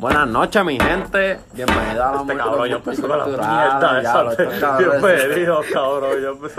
[0.00, 1.38] Buenas noches, mi gente.
[1.52, 4.12] Bienvenido a la Este cabrón, yo empecé con la mierda esa.
[4.12, 4.36] cabrón.
[4.80, 6.58] Yo empecé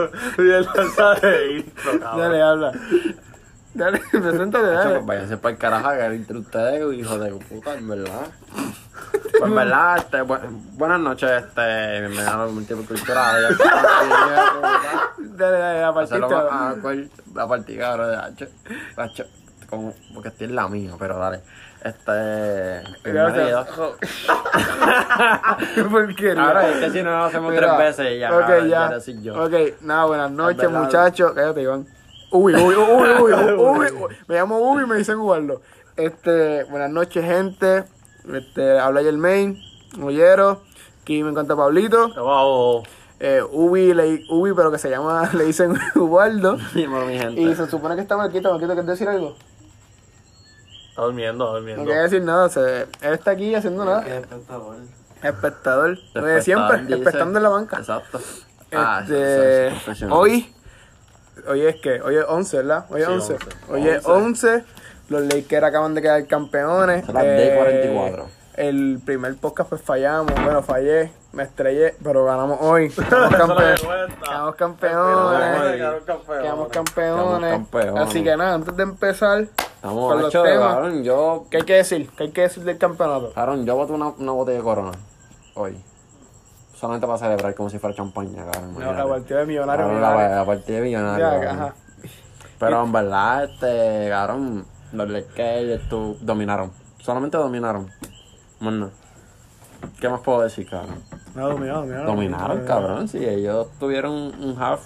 [0.60, 2.20] esa de intro, cabrón.
[2.20, 2.72] Dale, habla.
[3.74, 4.90] Dale, preséntate, dale.
[4.96, 8.28] pues váyanse para el carajo que entre ustedes, hijo de puta, en verdad.
[9.32, 10.40] Pues en verdad, este, bu-
[10.78, 13.58] buenas noches, este, bienvenido a la multicultural.
[15.20, 16.20] Dale, dale, la partida.
[17.34, 18.46] la partida, cabrón, de
[18.98, 19.24] Hacho.
[20.14, 21.42] Porque estoy en la mía, pero dale.
[21.84, 22.84] Este.
[25.76, 26.44] Qué porquería.
[26.44, 28.60] Ahora es que si no lo hacemos Mira, tres veces ya, Ok, ya.
[28.60, 29.44] quiero decir yo.
[29.44, 31.32] Ok, nada, buenas noches, muchachos.
[31.34, 31.88] Cállate, Iván.
[32.32, 34.16] Uy, uy, uy, uy, uy, uy, uy.
[34.28, 35.62] Me llamo Ubi y me dicen Ubaldo.
[35.98, 37.84] Este, buenas noches, gente.
[38.32, 39.58] Este, habla Germain,
[39.98, 40.62] Mollero.
[41.02, 42.14] Aquí me encanta Pablito.
[42.14, 42.84] Wow.
[43.20, 46.58] Eh, Ubi, le, Ubi, pero que se llama, le dicen Ubaldo.
[46.74, 47.42] Dímelo, mi gente.
[47.42, 48.52] Y se supone que está Marquito.
[48.52, 49.36] Marquito, ¿quieres decir algo?
[50.92, 51.86] Está durmiendo, está No durmiendo.
[51.86, 52.50] quiere decir nada.
[52.50, 54.06] Se, él está aquí haciendo nada.
[55.24, 55.98] Espectador.
[56.16, 56.96] Oye, siempre, dice.
[56.96, 57.78] espectando en la banca.
[57.78, 58.20] Exacto.
[58.74, 60.18] Ah, eso- Este, eso es profesional.
[60.18, 60.54] hoy,
[61.48, 62.86] hoy es que, hoy es 11, ¿verdad?
[62.90, 63.34] Hoy es Sí, 11.
[63.34, 63.48] 11.
[63.70, 64.64] Hoy es 11.
[65.10, 67.06] Los Lakers acaban de quedar campeones.
[67.06, 67.58] Son las Eh,
[67.94, 68.26] D44.
[68.56, 72.90] El primer podcast pues fallamos, bueno, fallé, me estrellé, pero ganamos hoy.
[72.90, 73.82] Quedamos campeones.
[73.82, 75.76] Quedamos campeones.
[76.28, 77.52] Quedamos campeones.
[77.52, 78.02] campeones.
[78.02, 80.60] Así que nada, antes de empezar, Estamos con los temas.
[80.60, 81.04] cabrón.
[81.04, 82.10] Yo, ¿qué hay que decir?
[82.18, 83.32] ¿Qué hay que decir del campeonato?
[83.34, 84.92] cabrón, yo boté una, una botella de corona
[85.56, 85.82] hoy.
[86.76, 88.74] Solamente para celebrar como si fuera champaña, cabrón.
[88.78, 89.86] No, la partida de millonario.
[89.86, 91.42] Cabrón, la, la partida de millonario.
[91.42, 91.74] Ya, ajá.
[92.60, 95.90] Pero en verdad, este, cabrón, los Lakers
[96.22, 96.72] dominaron.
[97.00, 97.90] Solamente dominaron.
[98.62, 98.92] Bueno,
[100.00, 101.04] ¿qué más puedo decir, cabrón?
[101.36, 102.06] No, dominaron, dominaron.
[102.08, 103.08] Dominaron, cabrón.
[103.08, 104.82] Sí, ellos tuvieron un half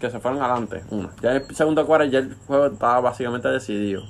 [0.00, 0.82] que se fueron adelante.
[0.90, 1.10] Una.
[1.20, 4.02] Ya en el segundo cuarto ya el juego estaba básicamente decidido.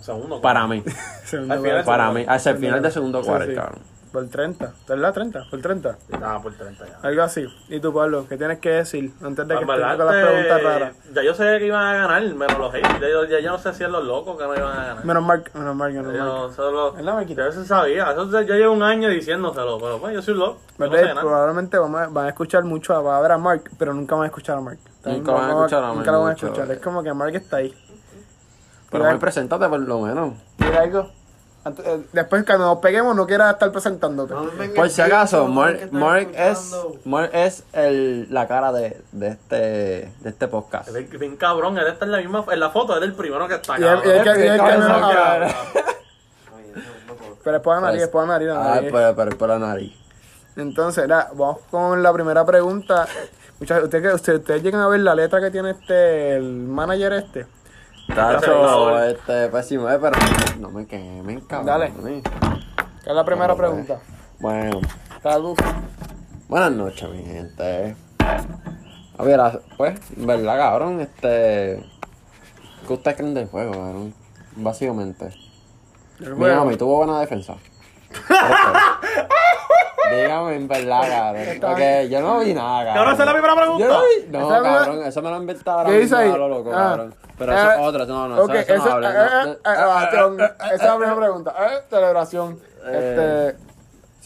[0.00, 0.40] Segundo.
[0.40, 0.82] Para mí.
[1.24, 1.84] Segundo Al final, lugar.
[1.84, 2.24] Para mí.
[2.26, 3.54] Hacia el final del segundo Sí, cuarto, sí.
[3.54, 3.78] cabrón.
[4.12, 5.14] Por 30, ¿verdad?
[5.14, 5.96] 30, por 30.
[6.20, 6.98] Ah, por 30 ya.
[7.00, 7.46] Algo así.
[7.68, 8.26] ¿Y tú, Pablo?
[8.28, 10.96] ¿Qué tienes que decir antes de que En verdad, estemos con las este, preguntas raras?
[11.14, 13.00] Ya yo sé que iban a ganar, menos los haters.
[13.00, 15.04] Ya, yo- ya yo no sé si es los locos que no iban a ganar.
[15.04, 16.16] Menos mal, menos mal, menos mal.
[16.16, 16.96] Yo solo.
[16.98, 17.42] Es la Marquita.
[17.42, 18.10] Yo eso sabía.
[18.10, 19.78] Eso ya llevo un año diciéndoselo.
[19.78, 20.58] Pero pues yo soy loco.
[20.76, 21.20] Yo no.
[21.20, 24.24] Probablemente vamos a- van a escuchar mucho a, a ver a Mark, pero nunca van
[24.24, 24.78] a escuchar a Mark.
[25.04, 26.70] Nunca van a escuchar a Mark Nunca lo van a escuchar.
[26.72, 27.72] Es como que Mark está ahí.
[28.90, 30.34] Pero hoy preséntate por lo menos.
[30.58, 31.10] Mira algo.
[31.62, 34.34] Antes- eh, Después cuando nos peguemos no quieras estar presentándote.
[34.74, 39.56] Por si acaso, Mark, Mark es, Mark es el, la cara de, de, este,
[40.20, 40.88] de este podcast.
[40.88, 41.76] Él es bien cabrón.
[41.76, 42.44] Él está en la misma.
[42.50, 43.78] En la foto, él es el primero que está.
[43.78, 45.54] Y que- que menos habla.
[47.42, 49.92] Pero después a nariz, Pues- después a nariz, Ah, pero, pero por la nariz.
[50.56, 53.06] Entonces, vamos con la primera pregunta.
[53.58, 57.46] Muchachos, ¿ustedes, ustedes, ustedes llegan a ver la letra que tiene este, el manager este.
[58.08, 60.16] Tacho, este, pésimo, eh, pero
[60.58, 61.66] no me quemen, cabrón.
[61.66, 61.92] Dale.
[63.04, 63.68] Que es la primera Ah, pues.
[63.68, 63.98] pregunta.
[64.40, 64.80] Bueno,
[65.22, 65.56] Salud.
[66.48, 67.94] buenas noches, mi gente.
[69.18, 69.40] A ver,
[69.76, 71.84] pues, verdad, cabrón, este...
[72.86, 74.14] ¿Qué ustedes creen del juego, cabrón?
[74.56, 75.32] Básicamente.
[76.18, 76.76] Dígame, juego.
[76.76, 77.54] tuvo buena defensa.
[80.10, 81.44] Dígame, en verdad, cabrón.
[81.60, 83.12] Porque yo no vi nada, cabrón.
[83.14, 83.84] Esa es la primera pregunta.
[83.84, 84.28] Yo no vi.
[84.30, 86.30] No, Esa es la- cabrón, eso me lo han inventado ahora ¿Qué dice mismo ahí?
[86.32, 86.76] a lo loco, Ah.
[86.90, 87.14] cabrón.
[87.38, 89.10] Pero eso Eh, es otra, no, no, Ok, eso, eso no habla.
[89.10, 91.54] eh, eh, eh, Esa es la primera pregunta.
[91.58, 92.58] Eh, celebración.
[92.86, 93.69] Eh, Este.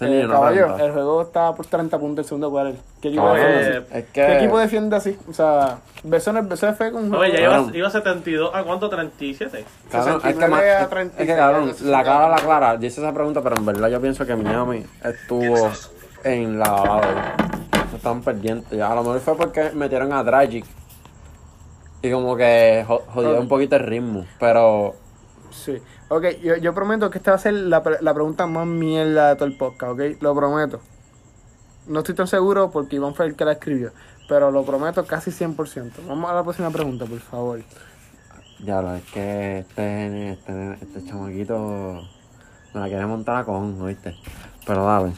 [0.01, 2.79] Eh, caballo, el juego está por 30 puntos el segundo cuarto.
[3.01, 3.87] ¿Qué equipo, defiende así?
[3.93, 5.19] es ¿Qué equipo defiende así?
[5.31, 8.51] O sea, Beso es fe con un Oye, ya iba, iba 72.
[8.55, 8.89] ¿A cuánto?
[8.89, 9.65] 37.
[9.91, 12.77] Cabrón, es que, 69 ma- a es- 36, es que cabrón, la cara la clara,
[12.77, 15.71] dice esa pregunta, pero en verdad yo pienso que Miami estuvo
[16.25, 17.35] en la.
[17.95, 18.81] Estaban pendientes.
[18.81, 20.65] A lo mejor fue porque metieron a Dragic.
[22.03, 24.27] Y como que jo- jodió un poquito el ritmo.
[24.41, 24.95] Pero
[25.51, 25.81] Sí.
[26.09, 29.37] Ok, yo, yo prometo que esta va a ser la, la pregunta más mierda de
[29.37, 30.23] todo el podcast, ¿ok?
[30.23, 30.81] Lo prometo.
[31.87, 33.93] No estoy tan seguro porque Iván fue el que la escribió,
[34.29, 35.93] pero lo prometo casi 100%.
[36.07, 37.61] Vamos a la próxima pregunta, por favor.
[38.61, 42.03] ya lo es que este, este, este chamaquito
[42.75, 44.17] me la quiere montar a con, ¿oíste?
[44.67, 45.13] Pero dale.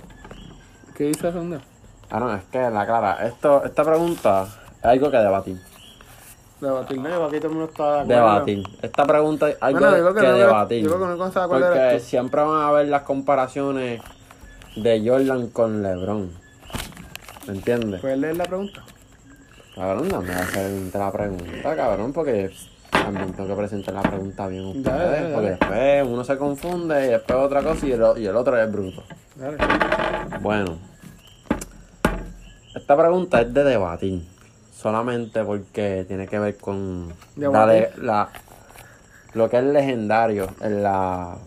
[0.95, 1.61] ¿Qué dice segunda?
[2.11, 4.47] Ah, no, es que la clara, esto, esta pregunta
[4.79, 5.61] es algo que debatir.
[6.61, 7.25] Debatir, ¿no?
[7.27, 8.15] Aquí todo el mundo está de acuerdo.
[8.15, 8.63] Debatir.
[8.81, 10.83] Esta pregunta algo Bueno, yo que, que debatir.
[10.85, 14.01] yo creo que no consta de Porque siempre van a haber las comparaciones
[14.75, 16.31] de Jordan con LeBron.
[17.47, 18.01] ¿Me entiendes?
[18.01, 18.83] ¿Puedes leer la pregunta?
[19.75, 22.51] Cabrón, no me va a hacer la pregunta, cabrón, porque
[22.91, 24.85] también tengo que presentar la pregunta bien ustedes.
[24.85, 28.35] Dale, dale, Porque después uno se confunde y después otra cosa y el, y el
[28.35, 29.03] otro es bruto.
[29.35, 29.59] Dale.
[30.41, 30.79] Bueno,
[32.75, 34.23] esta pregunta es de debatir.
[34.77, 37.53] Solamente porque tiene que ver con Debatir.
[37.53, 38.29] darle la,
[39.33, 41.39] lo que es legendario en la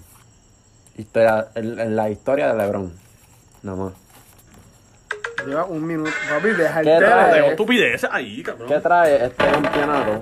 [0.98, 2.92] historia, en, en la historia de LeBron.
[3.62, 3.94] Nada más.
[5.46, 6.12] Lleva un minuto.
[6.30, 7.50] Papi, deja el ¿Qué trae?
[7.52, 8.68] Estupideces ahí, cabrón.
[8.68, 10.22] ¿Qué trae este campeonato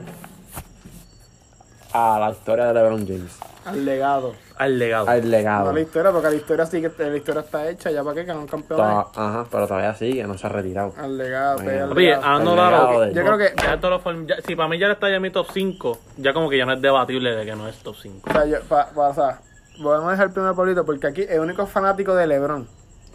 [1.93, 3.37] a la historia de LeBron James?
[3.69, 4.33] Al legado.
[4.57, 5.07] Al legado.
[5.09, 5.63] Al legado.
[5.65, 7.91] No a la historia, porque la historia sí que la historia está hecha.
[7.91, 8.79] Ya para qué ganar un campeón.
[8.81, 10.93] Ajá, pero todavía sigue, no se ha retirado.
[10.97, 11.83] Al legado, Bueno.
[11.85, 12.21] al legado.
[12.53, 12.55] claro.
[12.55, 15.09] legado de- Yo creo que- Ya todos los form- ya- si para mí ya está
[15.09, 17.67] ya en mi top 5, ya como que ya no es debatible de que no
[17.67, 18.29] es top 5.
[18.29, 19.39] O sea, yo, pa, pa- o sea,
[19.79, 22.67] vamos a dejar primero Pablito porque aquí el único fanático de LeBron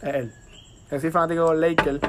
[0.02, 0.32] es él.
[0.90, 2.00] Yo soy fanático de Lakers.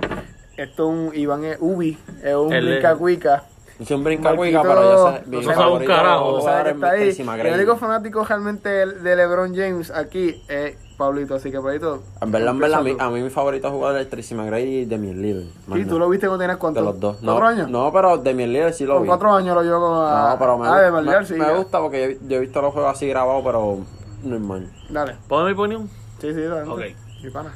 [0.56, 2.52] Esto es un Iván es Ubi, es un
[3.00, 3.44] cuica.
[3.84, 6.50] Es un brinca pero yo sé, no sabe un carajo.
[6.50, 11.36] El único fanático realmente de, de LeBron James aquí es Pablito.
[11.36, 12.02] Así que Pablito.
[12.22, 15.22] En verdad, en verdad, a mí, a mi favorito jugador es Tracy McGrady y Demian
[15.22, 15.78] Lillard.
[15.78, 16.82] ¿Y tú lo viste cuando tenías De cuánto?
[16.82, 17.18] los dos.
[17.18, 17.70] ¿Cuatro no, años?
[17.70, 19.08] No, pero Demian Lillard sí lo vi.
[19.08, 20.30] cuatro años lo llevo a.
[20.32, 21.34] No, pero me, Ah, de me- Valdear, sí.
[21.34, 23.80] me gusta porque yo, yo he visto los juegos así grabados, pero
[24.24, 24.72] normal.
[24.90, 25.16] Dale.
[25.28, 25.90] ¿Puedo mi opinión?
[26.20, 26.70] Sí, sí, dale.
[26.70, 26.82] Ok.
[27.24, 27.52] Mi pana.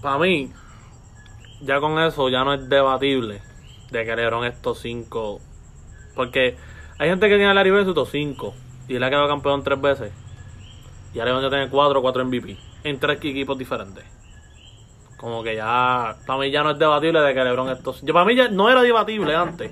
[0.00, 0.52] Para mí,
[1.62, 3.40] ya con eso ya no es debatible
[3.90, 5.40] de que LeBron es top 5.
[6.14, 6.56] Porque
[6.98, 8.54] hay gente que tiene a Larry Bird en su top 5
[8.88, 10.12] y él ha quedado campeón tres veces.
[11.14, 14.04] Y a LeBron ya tiene 4 o 4 MVP en tres equipos diferentes.
[15.16, 18.12] Como que ya, para mí ya no es debatible de que LeBron es top 5.
[18.12, 19.70] Para mí ya no era debatible antes.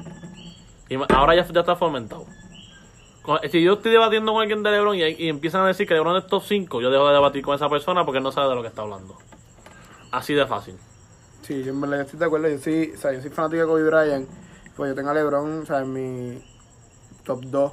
[0.89, 2.27] Y ahora ya, ya está fomentado.
[3.51, 6.27] Si yo estoy debatiendo con alguien de LeBron y, empiezan a decir que LeBron es
[6.27, 8.69] top 5, yo dejo de debatir con esa persona porque no sabe de lo que
[8.69, 9.17] está hablando.
[10.11, 10.77] Así de fácil.
[11.43, 12.49] Sí, yo en verdad estoy de acuerdo.
[12.49, 14.29] Yo soy, o sea, yo soy fanático de Kobe Bryant.
[14.77, 16.43] Pues yo tengo a LeBron, o sea, en mi
[17.25, 17.73] top 2.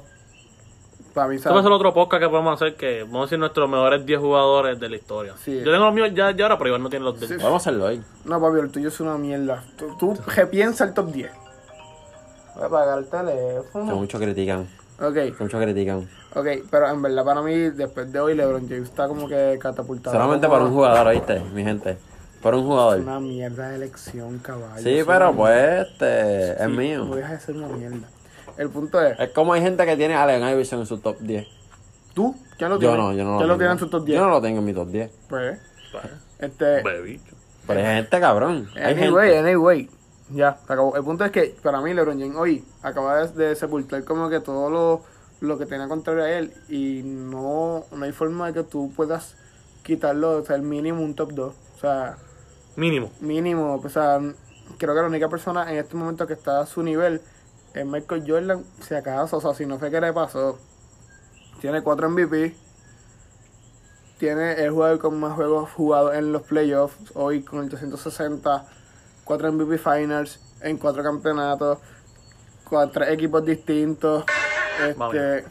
[1.14, 3.38] Para mí, Esto va a ser otro podcast que podemos hacer que vamos a decir
[3.38, 5.34] nuestros mejores 10 jugadores de la historia.
[5.42, 5.58] Sí.
[5.58, 7.34] Yo tengo los míos ya, ya ahora, pero igual no tiene los de Sí.
[7.34, 8.02] Podemos hacerlo hoy.
[8.24, 9.64] No, papi, el tuyo es una mierda.
[9.78, 11.30] Tú, tú repiensa el top 10.
[12.54, 13.96] Voy a apagar el Que teléfono.
[13.96, 14.68] muchos critican.
[15.00, 16.08] Ok, Que muchos critican.
[16.34, 20.14] ok, pero en verdad para mí, después de hoy, LeBron James está como que catapultado.
[20.14, 21.40] Solamente para un jugador, ¿oíste?
[21.54, 21.96] Mi gente.
[22.42, 23.00] Para un Es jugador.
[23.00, 24.82] una mierda de elección, caballo.
[24.82, 27.04] Sí, Es pero pues, este, es Sí, mío.
[27.04, 28.08] No deja de ser una mierda.
[28.56, 31.18] El punto es, Es como hay gente que tiene a Allen Iverson en su top
[31.20, 31.46] 10.
[32.14, 32.34] ¿tú?
[32.56, 32.96] ¿Quién lo Yo tiene?
[32.96, 33.58] no, yo no lo ¿Quién lo tengo.
[33.58, 34.18] tiene en su top 10?
[34.18, 35.10] Yo no lo tengo en mi top 10.
[35.28, 35.58] Pues,
[36.38, 36.82] este...
[36.82, 37.34] Bebicho.
[37.66, 38.68] Pero hay gente cabrón.
[38.76, 39.48] Hay Anyway, gente.
[39.50, 39.90] anyway.
[40.30, 40.96] Ya, se acabó.
[40.96, 44.40] El punto es que para mí LeBron James hoy acaba de, de sepultar como que
[44.40, 45.02] todo lo,
[45.40, 49.36] lo que tenía contrario a él y no, no hay forma de que tú puedas
[49.84, 51.54] quitarlo, o sea, el mínimo un top 2.
[51.76, 52.16] O sea,
[52.78, 53.10] Mínimo.
[53.18, 54.20] mínimo, o sea,
[54.78, 57.20] creo que la única persona en este momento que está a su nivel
[57.74, 60.60] es Michael Jordan, si acaso, o sea, si no sé qué le pasó.
[61.60, 62.54] Tiene 4 MVP.
[64.18, 68.64] Tiene el jugador con más juegos jugados en los playoffs, hoy con el 260,
[69.24, 71.78] 4 MVP Finals en 4 campeonatos,
[72.92, 74.24] tres equipos distintos,
[74.86, 75.44] este,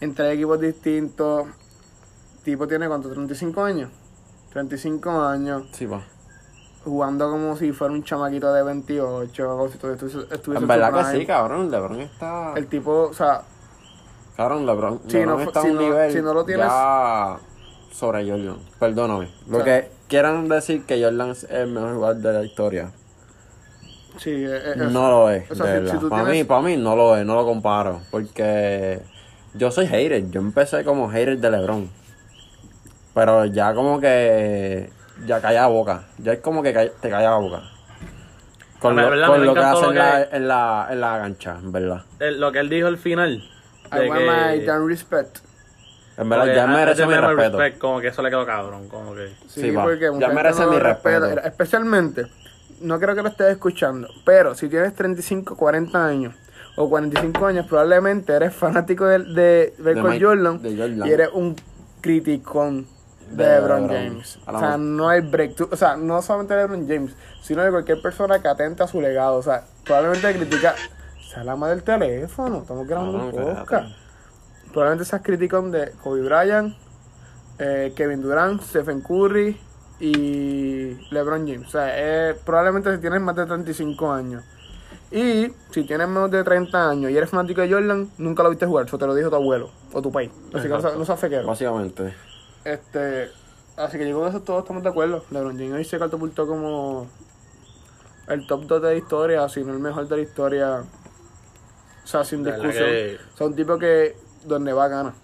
[0.00, 1.46] en tres equipos distintos.
[2.42, 3.90] Tipo tiene cuánto, 35 años.
[4.52, 6.00] 35 años, Sí, pa.
[6.84, 11.12] jugando como si fuera un chamaquito de 28, como si todavía estuviese, estuviese En verdad
[11.12, 11.70] que sí, cabrón.
[11.70, 12.52] LeBron está.
[12.56, 13.42] El tipo, o sea,
[14.36, 16.64] Cabrón, LeBron, Si LeBron no- está a si un no- nivel si no lo tienes-
[16.66, 17.36] ya
[17.92, 18.56] sobre Jordan.
[18.78, 19.28] Perdóname.
[19.48, 22.90] Lo O sea- que quieran decir que Jordan es el mejor jugador de la historia.
[24.16, 26.76] sí, eh, eh, No lo es, o sea, de si- para tienes- mí, para mí
[26.76, 28.00] no lo es, no lo comparo.
[28.10, 29.00] Porque
[29.54, 30.30] yo soy hater.
[30.30, 31.90] Yo empecé como hater de LeBron.
[33.14, 34.90] Pero ya como que
[35.26, 36.04] ya calla la boca.
[36.18, 37.62] Ya es como que calla- te calla la boca.
[38.78, 41.70] Con lo, con lo que hace lo en, la, en, la, en la cancha, en
[41.72, 42.02] verdad.
[42.18, 43.42] El- lo que él dijo al final.
[43.92, 45.38] I want que- my damn respect.
[46.16, 47.58] En verdad, Porque ya merece mi respeto.
[47.58, 48.88] respect, como que eso le quedó cabrón.
[48.88, 49.32] Como que.
[49.48, 51.26] Sí, porque Ya merece no mi respeto.
[51.40, 52.26] Especialmente,
[52.80, 56.34] no creo que lo estés escuchando, pero si tienes 35, 40 años
[56.76, 61.08] o 45 años, probablemente eres fanático de, de Michael Jordan, de Jordan.
[61.08, 61.56] y eres un
[62.00, 62.86] criticón
[63.30, 63.88] de, De LeBron LeBron.
[64.10, 64.38] James.
[64.46, 65.54] O sea, no hay break.
[65.54, 68.88] Tú- o sea, no solamente de LeBron James, sino de cualquier persona que atenta a
[68.88, 69.36] su legado.
[69.36, 70.74] O sea, probablemente critica.
[71.32, 73.92] Se la madre del teléfono, estamos grabando No, un no, podcast.
[74.72, 76.74] Probablemente seas criticón de Kobe Bryant,
[77.58, 79.56] eh, Kevin Durant, Stephen Curry
[80.00, 81.68] y LeBron James.
[81.68, 84.42] O sea, eh, probablemente si tienes más de 35 años.
[85.12, 88.66] Y si tienes menos de 30 años y eres fanático de Jordan, nunca lo viste
[88.66, 88.86] jugar.
[88.86, 90.30] Eso te lo dijo tu abuelo o tu país.
[90.54, 91.46] Así que no, seas- no fequero.
[91.46, 92.14] Básicamente.
[92.64, 93.30] Este,
[93.76, 95.24] así que yo con eso todos estamos de acuerdo.
[95.30, 97.06] LeBron James hoy se catapultó como
[98.28, 100.84] el top 2 de la historia, si no el mejor de la historia.
[102.04, 102.84] O sea, sin discusión.
[102.84, 105.14] que- O sea, un tipo que donde va gana.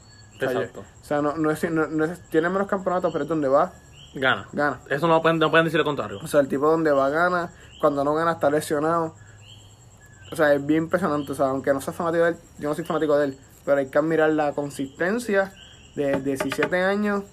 [0.41, 0.81] Exacto.
[0.81, 3.73] O sea, no, no es, no, no es- tiene menos campeonatos, pero es donde va,
[4.15, 4.47] Gana.
[4.53, 4.81] gana.
[4.91, 6.19] Eso no pueden, no pueden decir lo contrario.
[6.23, 7.51] O sea, el tipo donde va gana,
[7.81, 9.15] cuando no gana está lesionado.
[10.31, 11.33] O sea, es bien impresionante.
[11.33, 13.79] O sea, aunque no seas fanático de él, yo no soy fanático de él, pero
[13.79, 15.53] hay que admirar la consistencia
[15.97, 17.25] de 17 años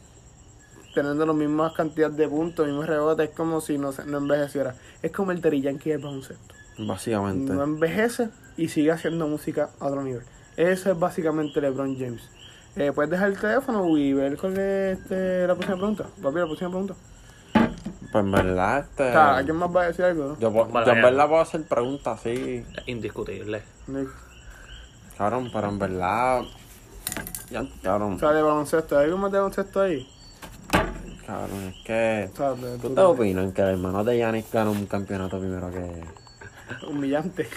[0.96, 4.76] teniendo la misma cantidad de puntos, mismos rebotes, es como si no, se- no envejeciera.
[5.02, 6.54] Es como el Terry Yankee del baloncesto.
[6.78, 7.52] Básicamente.
[7.54, 10.22] No envejece y sigue haciendo música a otro nivel.
[10.56, 12.30] Eso es básicamente LeBron James.
[12.76, 16.04] Eh, Puedes dejar el teléfono y ver cuál es este, la próxima pregunta.
[16.22, 16.94] Papi, la próxima pregunta.
[18.12, 19.04] Pues en verdad, este.
[19.10, 20.38] O sea, ¿alguien más va a decir algo?
[20.40, 23.64] Yo, Vale, yo en verdad puedo hacer preguntas así, Indiscutible.
[25.18, 26.42] cabrón, pero en verdad.
[27.54, 28.14] Ya, cabrón.
[28.16, 28.98] O sea, de baloncesto.
[28.98, 30.10] ¿Hay algo más de baloncesto ahí?
[31.26, 32.30] Cabrón, es que.
[32.36, 36.04] ¿Tú de- te opinas que el hermano de Yanis ganó un campeonato primero que.?
[36.88, 37.48] humillante.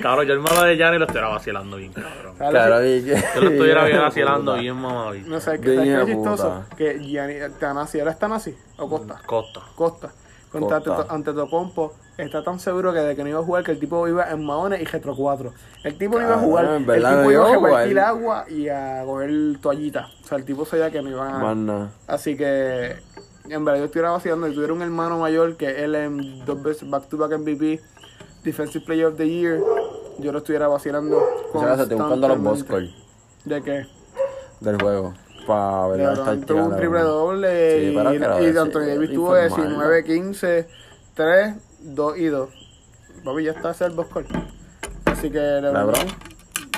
[0.00, 2.34] Cabrón, yo el malo de Gianni lo estuviera vacilando bien, cabrón.
[2.36, 5.28] ¿Sabes Claro, lo que- y que- Yo lo estuviera bien vacilando bien mamadito.
[5.30, 6.64] No sé, ¿qué Bien ¿sabes qué es chistoso?
[6.76, 9.20] Que Gianni, Tanasi, ¿era Tanasi o Costa?
[9.24, 9.60] Costa.
[9.76, 10.10] Costa.
[10.52, 10.76] Contra.
[10.76, 14.06] Ante- Antetokounmpo está tan seguro que de que no iba a jugar que el tipo
[14.06, 15.52] iba en maones y retro 4.
[15.84, 18.44] El tipo no iba a Cabrón, jugar, en el tipo no iba a repartir agua
[18.50, 19.30] y a coger
[19.60, 20.08] toallita.
[20.22, 21.88] O sea, el tipo sabía que no iba a.
[22.06, 22.96] Así que,
[23.48, 24.46] en verdad, yo estuviera vacilando.
[24.48, 27.80] Si tuviera un hermano mayor que él en dos veces back-to-back MVP,
[28.44, 29.60] Defensive Player of the Year,
[30.18, 31.18] yo lo estuviera vacilando.
[31.52, 32.66] Sea, se te buscando los
[33.44, 33.86] ¿De qué?
[34.60, 35.14] del juego.
[35.46, 39.08] Para ver la LeBron tuvo un triple doble Sí, y, lo y de- Anthony Davis
[39.10, 40.68] sí, tuvo informal, 19, 15,
[41.14, 42.48] 3, 2 y 2.
[43.24, 44.26] Papi, ya está es el score.
[45.06, 46.06] Así que LeBron, LeBron.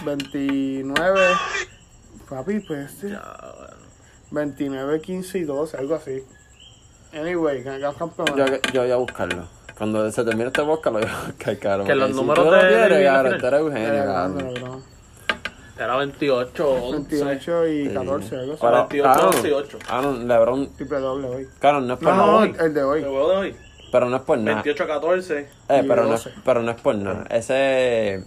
[0.04, 1.20] 29.
[2.28, 3.08] Papi, pues sí.
[3.10, 3.22] Ya,
[3.58, 3.74] bueno.
[4.30, 6.24] 29, 15 y 12, algo así.
[7.12, 8.26] Anyway, ganamos campeón.
[8.36, 9.44] Yo, yo voy a buscarlo.
[9.78, 11.86] Cuando se termine este podcast lo voy a buscar, cabrón.
[11.86, 14.82] Que los números lo de- de quieres, cabrón, tú eres Eugenio, cabrón.
[15.76, 17.24] Era 28, 11.
[17.24, 17.94] 28 y Sí.
[17.94, 18.60] 14, algo así.
[18.62, 19.78] Pero, 28, cabrón, 18.
[19.86, 21.48] cabrón, LeBron, Triple doble hoy.
[21.58, 22.26] cabrón, no es por No, nada.
[22.32, 22.56] no, hoy.
[22.60, 22.98] el de hoy.
[23.02, 23.56] ¿El juego de hoy?
[23.90, 24.62] Pero no es por nada.
[24.62, 25.38] 28 14.
[25.40, 25.46] Eh,
[25.84, 26.36] y pero, no es, 12.
[26.44, 27.24] pero no es por nada.
[27.30, 28.24] Ese.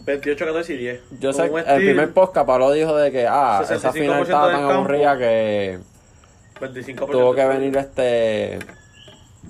[0.00, 1.00] 28 14 y 10.
[1.20, 4.22] Yo sé, un el steal, primer podcast Pablo dijo de que, ah, esa 65% final
[4.22, 4.72] estaba tan campo.
[4.74, 5.78] aburrida que
[6.60, 8.58] 25% tuvo que venir este.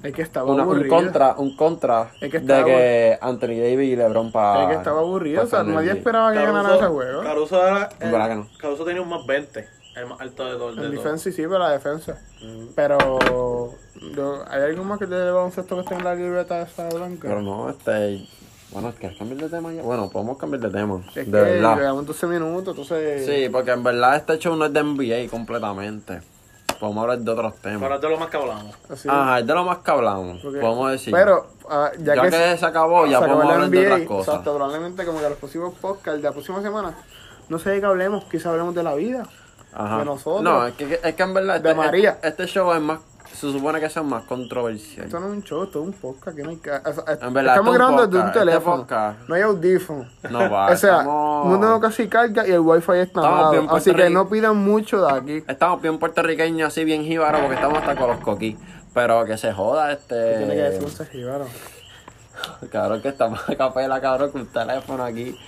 [0.02, 0.94] Es que estaba una- un aburrido.
[0.96, 4.62] contra, un contra Es que de que Anthony Davis y LeBron para.
[4.64, 5.42] Es que estaba aburrido.
[5.42, 7.22] O sea, nadie esperaba que ganara ese juego.
[7.22, 7.84] Caruso era.
[7.84, 8.48] Es que no.
[8.58, 9.66] Caruso tenía un más 20.
[9.96, 10.74] El más alto de todo.
[10.74, 12.18] de En defensa sí, pero la defensa.
[12.74, 13.18] Pero
[14.14, 17.28] yo- ¿hay algo más que de baloncesto que esté en la libreta esa blanca?
[17.28, 18.26] Pero no, este.
[18.72, 19.82] Bueno, ¿quieres cambiar de tema ya?
[19.82, 21.00] Bueno, podemos cambiar de tema.
[21.08, 21.76] es de que verdad.
[21.78, 23.24] llevamos 12 minutos, entonces...
[23.24, 26.20] Sí, porque en verdad este show no es de NBA completamente.
[26.78, 27.92] Podemos hablar de otros Pero temas.
[27.97, 28.75] es de lo más que hablamos.
[28.90, 29.09] así.
[29.09, 30.40] Ajá, es de lo más que hablamos.
[30.42, 31.14] Porque- Podemos decir.
[31.14, 33.95] Pero, ah, ya, ya, que, que, se acabó, ya se podemos la hablar de NBA,
[33.95, 34.28] otras cosas.
[34.35, 36.95] Exacto, probablemente como que los próximos podcasts de la próxima semana,
[37.49, 39.25] no sé de qué hablemos, quizá hablemos de la vida.
[39.78, 39.99] Ajá.
[39.99, 40.42] de nosotros.
[40.42, 42.11] No, es que, es que en verdad De este, María.
[42.23, 42.99] Este, este show es más.
[43.37, 45.07] Se supone que sea más controversial.
[45.07, 46.71] Esto no es un show, esto es un podcast, que no hay que...
[46.71, 48.87] o sea, En verdad, estamos grabando desde un este teléfono,
[49.28, 50.07] no hay audífono.
[50.31, 53.93] No va, o sea, estamos- no tengo casi carga y el wifi está bien así
[53.95, 55.45] que no pidan mucho de aquí.
[55.47, 58.57] Estamos bien puertorriqueños, así bien jíbaros, porque estamos hasta con los coquí.
[58.95, 60.38] Pero que se joda este.
[60.38, 61.28] Tiene que decir un Sergio,
[62.71, 65.38] Cabrón, que estamos a capela, cabrón, con un teléfono aquí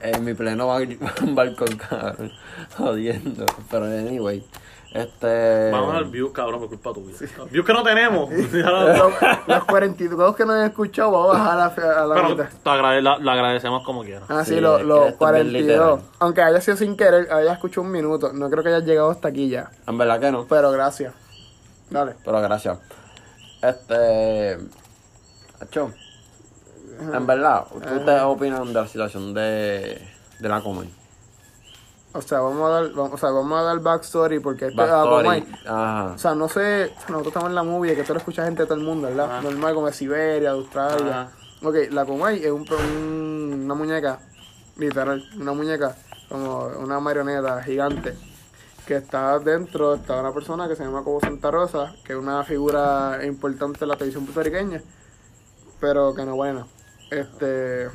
[0.00, 0.80] en mi pleno ba-
[1.22, 2.30] balcón, cabrón.
[2.76, 3.46] Jodiendo.
[3.70, 4.46] Pero anyway,
[4.92, 5.70] este.
[5.70, 7.16] Vamos al views, cabrón, por culpa tuya.
[7.50, 8.28] Views que no tenemos.
[8.30, 9.12] Lo- Los,
[9.46, 12.48] los 42 que no han escuchado, vamos a bajar a la, a la Pero mitad.
[12.62, 14.24] te agrade- la- lo agradecemos como quieras.
[14.28, 15.52] Ah, sí, Sí, los bien 42.
[15.52, 16.00] literal.
[16.18, 18.32] Aunque haya sido sin querer, haya escuchado un minuto.
[18.32, 19.70] No creo que hayas llegado hasta aquí ya.
[19.86, 20.44] En verdad que no.
[20.48, 21.14] Pero gracias.
[21.90, 22.14] Dale.
[22.24, 22.78] Pero gracias.
[23.62, 24.58] Este.
[25.60, 25.92] Hacho,
[27.12, 30.00] En verdad, ¿ustedes opinan de la situación de,
[30.38, 30.88] de la Comay?
[32.12, 35.46] O sea, vamos a dar, vamos, o sea, vamos a dar backstory porque este Backstory.
[35.64, 36.12] Ajá.
[36.14, 38.66] O sea, no sé, nosotros estamos en la movie que tú lo escuchas gente de
[38.66, 39.30] todo el mundo, ¿verdad?
[39.30, 39.42] Ajá.
[39.42, 41.20] Normal como de Siberia, de Australia.
[41.22, 41.30] Ajá.
[41.62, 44.18] Ok, la Kumai es un, un- una muñeca,
[44.76, 45.94] literal, una muñeca,
[46.28, 48.16] como una marioneta gigante,
[48.86, 52.42] que está dentro, está una persona que se llama como Santa Rosa, que es una
[52.42, 54.82] figura importante en la televisión puertorriqueña,
[55.80, 56.66] pero que no buena.
[57.10, 57.88] Este,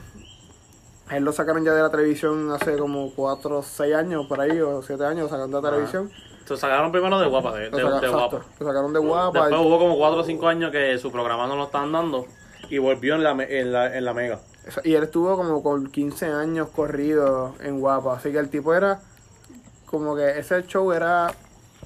[1.12, 4.60] él lo sacaron ya de la televisión hace como 4 o 6 años, por ahí,
[4.62, 6.12] o 7 años, sacando de la televisión.
[6.46, 8.46] Se sacaron primero de guapa, de, Lo, de- saca- de exacto, guapa.
[8.60, 9.40] lo sacaron de guapa.
[9.48, 12.26] Después hubo como 4 o 5 años que su programa no lo estaban dando
[12.70, 14.40] y volvió en la, me- en la, en la mega.
[14.84, 18.16] Y él estuvo como con 15 años corrido en Guapa.
[18.16, 19.00] Así que el tipo era
[19.86, 21.32] como que ese show era.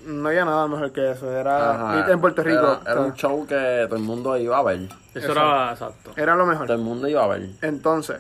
[0.05, 1.29] No había nada mejor que eso.
[1.29, 2.11] Era Ajá.
[2.11, 2.57] en Puerto Rico.
[2.59, 4.87] Era, o sea, era un show que todo el mundo iba a ver.
[5.13, 6.11] Eso era exacto.
[6.15, 6.71] era lo Todo mejor.
[6.71, 7.49] el mundo iba a ver.
[7.61, 8.17] Entonces,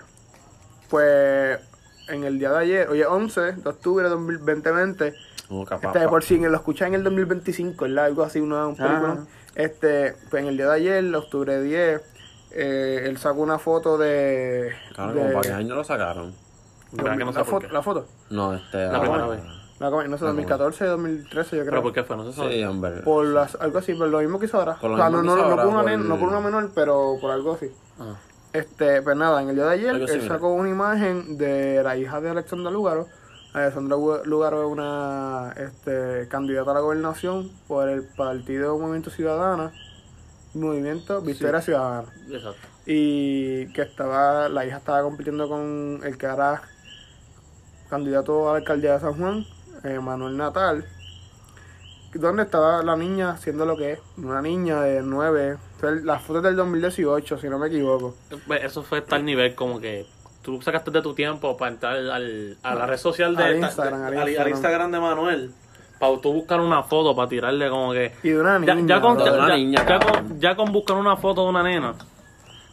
[0.89, 1.59] pues
[2.07, 5.13] en el día de ayer, oye, 11 de octubre de 2020,
[5.47, 5.93] Como capaz.
[5.95, 8.05] este, por si lo escuchan en el 2025, ¿verdad?
[8.05, 9.17] Algo así, una, un película.
[9.55, 12.01] Este, pues en el día de ayer, octubre 10,
[12.51, 14.71] eh, él sacó una foto de.
[14.95, 16.33] Claro, de- como para qué año lo sacaron.
[16.91, 17.73] ¿Verdad que no sé la, por foto, qué?
[17.73, 18.07] la foto.
[18.31, 18.77] No, este.
[18.87, 19.35] La primera ahora.
[19.35, 19.43] vez.
[19.79, 21.71] La Comay, no sé, 2014, 2013 yo creo.
[21.71, 22.17] ¿Pero por qué fue?
[22.17, 22.53] No se sabe.
[22.53, 23.01] Sí, hombre.
[23.01, 24.75] Por las, algo así, por lo mismo que hizo ahora.
[24.75, 26.39] Por lo o sea, mismo no, que no, no, por una por- no por una
[26.41, 27.71] menor, pero por algo así.
[27.99, 28.15] Ah.
[28.51, 32.19] Este, pues nada, en el día de ayer él sacó una imagen de la hija
[32.19, 33.07] de Alexandra Lugaro.
[33.53, 39.71] Alexandra Lugaro es una este, candidata a la gobernación por el Partido Movimiento Ciudadana,
[40.55, 42.07] Movimiento Victoria Ciudadana.
[42.29, 42.67] Exacto.
[42.87, 46.63] Y que estaba, la hija estaba compitiendo con el que era
[47.89, 49.45] candidato a la alcaldía de San Juan,
[49.83, 50.85] eh, Manuel Natal,
[52.13, 55.57] donde estaba la niña haciendo lo que es, una niña de 9,
[56.03, 58.15] la foto es del 2018, si no me equivoco.
[58.47, 60.05] Pues Eso fue tal nivel como que
[60.41, 63.59] tú sacaste de tu tiempo para entrar al, a la red social de, Al de-
[63.59, 64.91] Instagram, al al- al Instagram.
[64.91, 65.51] De Manuel
[65.99, 68.95] para tú buscar una foto para tirarle como que Y de una ya, niña.
[68.95, 69.25] ya con, bro.
[69.25, 70.27] De una ya- niña, ya cabrón.
[70.29, 71.93] con ya con buscar una foto de una nena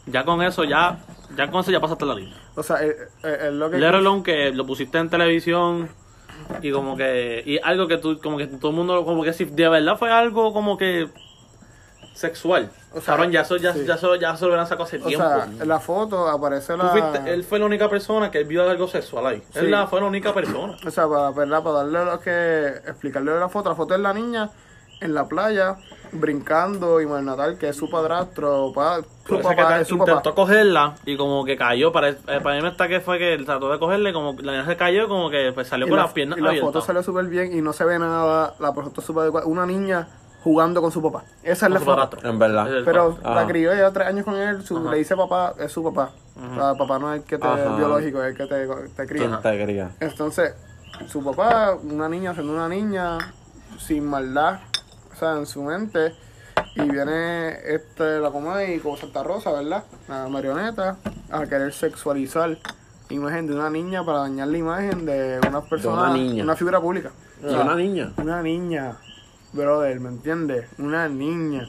[0.07, 1.01] ya con eso ya
[1.37, 3.79] ya con eso ya pasaste la línea O sea, es, es- es lo que...
[3.79, 5.89] let alone que lo pusiste en televisión
[6.63, 9.45] y como que y algo que tú como que todo el mundo como que si
[9.45, 11.09] de verdad fue algo como que
[12.15, 13.85] sexual O sea, Cabrón, ya eso ya, sí.
[13.85, 16.77] ya eso ya se lo hubieran sacado hace O tiempo sea, en la foto aparece
[16.77, 16.89] la...
[16.91, 19.43] fuiste- él fue la única persona que vio algo sexual ahí.
[19.53, 19.59] Sí.
[19.59, 20.77] Él la, fue la única persona.
[20.87, 21.63] O sea, para, ¿verdad?
[21.63, 22.69] para darle lo que...
[22.89, 23.69] Explicarle la foto.
[23.69, 24.49] La foto es la niña
[25.01, 25.77] en la playa,
[26.13, 30.35] brincando, y Natal, que es su padrastro, pa- su papá, ta- es su intentó papá.
[30.35, 31.93] cogerla y como que cayó.
[31.93, 34.53] Para, eh, para mí me está que fue que él trató de cogerle, como la
[34.53, 36.73] niña se cayó, como que pues, salió Y con la, las piernas y la abiertas.
[36.73, 38.55] foto sale súper bien y no se ve nada.
[38.59, 39.47] La foto súper adecuada.
[39.47, 40.09] Una niña
[40.43, 41.25] jugando con su papá.
[41.43, 41.91] Esa es Con la foto.
[41.97, 42.31] padrastro.
[42.31, 42.73] En verdad.
[42.73, 44.63] El Pero la crió lleva tres años con él.
[44.65, 46.11] Su, le dice papá, es su papá.
[46.37, 47.77] O sea, papá no es el que te Ajá.
[47.77, 49.27] biológico, es el que te, te cría.
[49.29, 49.91] ¿Quién te quería?
[50.01, 50.55] Entonces,
[51.09, 53.19] su papá, una niña siendo una niña,
[53.79, 54.61] sin maldad,
[55.17, 56.15] o sea, en su mente,
[56.75, 59.85] y viene este, la Comay como Santa Rosa, ¿verdad?
[60.09, 60.99] La marioneta,
[61.31, 62.59] a querer sexualizar la
[63.15, 67.13] imagen de una niña para dañar la imagen de una persona, una figura pública.
[67.43, 68.13] O ¿Y sea, una niña?
[68.19, 68.97] Una niña,
[69.55, 70.69] brother, ¿me entiendes?
[70.77, 71.67] Una niña.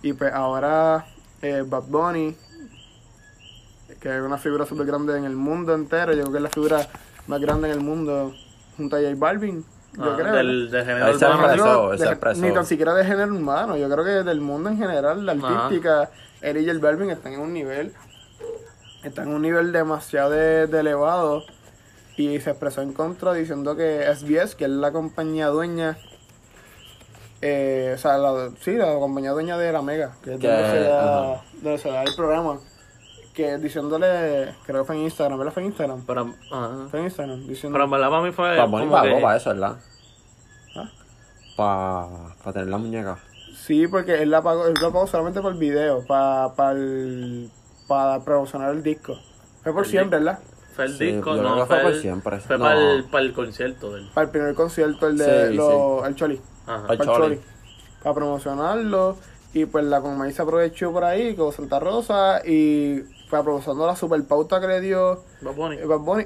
[0.00, 1.06] Y pues ahora
[1.42, 2.36] eh, Bad Bunny,
[4.00, 6.50] que es una figura súper grande en el mundo entero, yo creo que es la
[6.50, 6.88] figura
[7.26, 8.32] más grande en el mundo
[8.76, 9.64] junto a J Balvin,
[9.96, 10.32] yo Ah, creo.
[10.34, 11.44] del, del género urbano.
[11.44, 12.40] expresó, ese expresó.
[12.42, 15.64] Ni tan siquiera de género humano, yo creo que del mundo en general, la Ajá.
[15.64, 17.92] artística, él y J Balvin están en un nivel,
[19.02, 21.44] están en un nivel demasiado de, de elevado
[22.16, 25.96] y se expresó en contra diciendo que SBS, que es la compañía dueña,
[27.40, 30.70] eh, o sea, la, sí, la compañía dueña de la Mega, que es Que- donde
[30.70, 32.58] se, da, donde se da el programa,
[33.34, 35.52] que diciéndole, creo que fue en Instagram, ¿verdad?
[35.52, 36.04] Fue en Instagram.
[36.06, 36.70] Pero, ajá.
[36.90, 37.74] Fue en Instagram, diciendo...
[37.74, 39.76] pero en verdad para mí fue Para como pagó que- para eso, ¿verdad?
[40.76, 40.90] ¿Ah?
[41.56, 43.18] Para tener la muñeca.
[43.56, 46.52] Sí, porque él la pagó, él la pagó solamente por video, para
[47.88, 49.16] para promocionar el disco.
[49.62, 50.38] Fue por El siempre, ¿verdad?
[50.74, 52.40] Fue el Sí, disco, yo no, que fue, fue por el, siempre.
[52.40, 52.64] Fue No.
[52.64, 54.08] para, el, para el concierto del.
[54.10, 56.40] Para el primer concierto, el de Sí, lo- el Choli.
[56.66, 56.82] Ajá.
[56.86, 57.18] Para el Choli.
[57.18, 57.40] Choli.
[58.02, 59.16] Para promocionarlo.
[59.52, 63.96] Y pues la Comay se aprovechó por ahí con Santa Rosa y fue aprovechando la
[63.96, 65.76] super pauta que le dio Bad Bunny.
[65.76, 66.24] eh, Bad Bunny,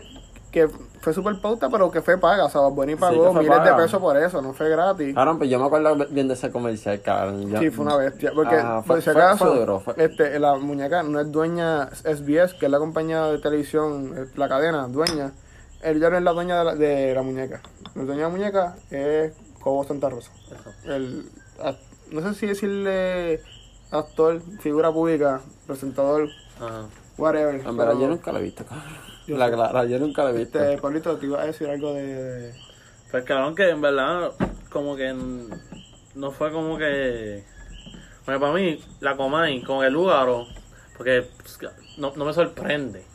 [0.50, 0.66] que
[1.00, 2.46] fue super pauta, pero que fue paga.
[2.46, 3.76] O sea, Bad Bunny pagó miles paga.
[3.76, 5.14] de pesos por eso, no fue gratis.
[5.14, 7.52] Cabrón, pues yo me acuerdo bien de ese comercial, cabrón.
[7.58, 8.32] Sí, fue una bestia.
[8.34, 11.88] Porque, Ajá, fue- por si acaso, fue duro, fue- Este, la muñeca no es dueña
[12.04, 15.32] SBS, que es la compañía de televisión, eh, la cadena, dueña.
[15.82, 17.60] Él ya no es la dueña de la, de la muñeca.
[17.94, 19.32] La dueña de la muñeca es
[19.62, 20.32] Cobo Santa Rosa.
[20.86, 21.30] El,
[21.62, 21.74] a-
[22.10, 23.42] no sé si decirle
[23.90, 26.28] actor, figura pública, presentador,
[26.60, 26.86] Ajá.
[27.16, 27.54] whatever.
[27.54, 28.84] En verdad, pero, yo nunca lo he visto, cabrón.
[29.26, 30.58] Yo La clara, yo nunca lo he visto.
[30.58, 32.54] Este, Pablito, te iba a decir algo de...
[33.10, 34.32] Pues cabrón que en verdad
[34.70, 35.14] como que
[36.14, 37.44] no fue como que
[38.26, 40.46] bueno, para mí la Comay con el Lugaro
[40.96, 41.58] porque pues,
[41.96, 43.06] no, no me sorprende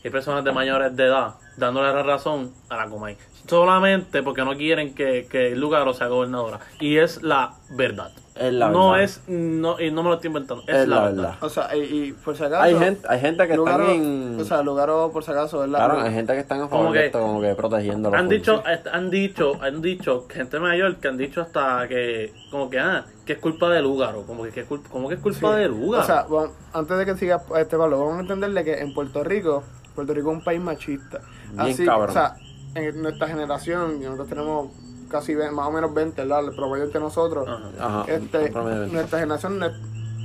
[0.00, 3.16] que hay personas de mayores de edad dándole la razón a la Comay
[3.48, 8.52] solamente porque no quieren que, que el Lugaro sea gobernadora y es la verdad Es
[8.52, 9.04] la no verdad.
[9.04, 11.36] es no y no me lo estoy inventando es, Es la, la verdad, verdad.
[11.40, 12.62] O sea, y, y por si acaso...
[12.62, 14.40] Hay gente, hay gente que Lugaro- están en...
[14.40, 15.78] O sea, Lugaro, por si acaso, ¿verdad?
[15.86, 18.28] Claro, hay gente que están a favor Como de que- esto, como que protegiendo han
[18.28, 23.04] dicho han dicho han dicho gente mayor que han dicho hasta que como que ah
[23.24, 25.60] que es culpa del Lugaro como que, que es culpa, como que es culpa Sí.
[25.62, 28.74] del Lugaro O sea, vamos- antes de que siga este Pablo, vamos a entenderle que
[28.80, 31.20] en Puerto Rico, Puerto Rico es un país machista.
[31.52, 32.10] Bien Así, cabrón.
[32.10, 32.36] o sea,
[32.74, 34.68] en nuestra generación, nosotros tenemos
[35.08, 36.44] casi ve- más o menos 20, ¿verdad?
[36.48, 37.48] El promedio entre nosotros.
[37.48, 37.70] Ajá.
[38.00, 39.60] Ajá, Este, nuestra generación,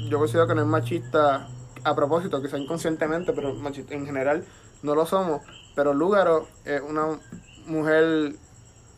[0.10, 1.48] yo considero que no es machista
[1.84, 4.44] a propósito, quizá inconscientemente, pero machista en general
[4.84, 5.41] no lo somos.
[5.76, 7.20] Pero Lúgaro es una
[7.65, 8.34] mujer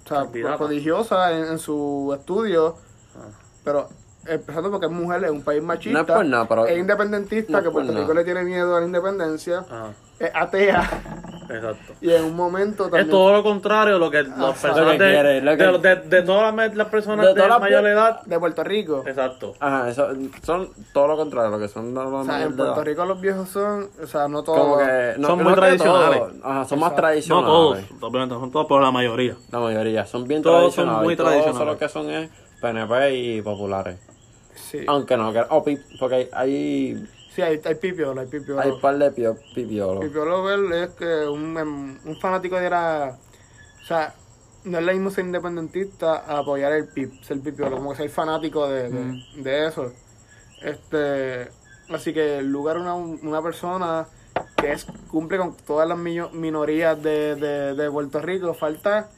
[0.05, 2.75] o sea, prodigiosa en, en su estudio,
[3.15, 3.29] Ah.
[3.63, 3.89] pero
[4.25, 7.51] empezando porque es mujer, es un país machista, No es por nada, pero- es independentista,
[7.51, 8.03] no es que Puerto nada.
[8.03, 9.91] Rico le tiene miedo a la independencia, Ajá.
[10.19, 11.93] es atea, Exacto.
[12.01, 13.05] Y en un momento también...
[13.05, 15.95] Es todo lo contrario a lo que las personas que de, quiere, lo que- de,
[15.95, 18.21] de- de todas las, las personas De las- mayor edad.
[18.23, 19.03] De Puerto Rico.
[19.05, 19.53] Exacto.
[19.59, 20.07] Ajá, eso,
[20.43, 22.55] son todo lo contrario, lo que son los O sea, en edad.
[22.57, 24.59] Puerto Rico los viejos son, o sea, no todos.
[24.59, 26.19] Como que no, Son no muy tradicionales.
[26.19, 27.47] todos, Ajá, son más tradicionales.
[27.47, 29.35] No todos, obviamente, son todos, pero la mayoría.
[29.51, 31.03] La mayoría, son bien Todos son tradicionales.
[31.03, 31.67] muy y todos tradicionales.
[31.73, 32.29] lo que son es
[32.61, 33.99] PNP y populares.
[34.55, 37.03] Sí, Aunque no, que, o pi- porque hay,
[37.35, 38.61] sí hay, hay pipiolo, hay pipiolo.
[38.61, 39.37] hay par de pio.
[39.53, 43.17] Pipiolo él es que un, em, un fanático de la...
[43.81, 44.13] O sea,
[44.63, 48.09] no es lo mismo ser independentista a apoyar el pip, ser pipiolo, como que ser
[48.09, 49.91] fanático de, de, de eso.
[50.61, 51.49] Este,
[51.89, 54.07] así que en lugar una, una persona
[54.55, 59.09] que es, cumple con todas las minorías de, de, de Puerto Rico, falta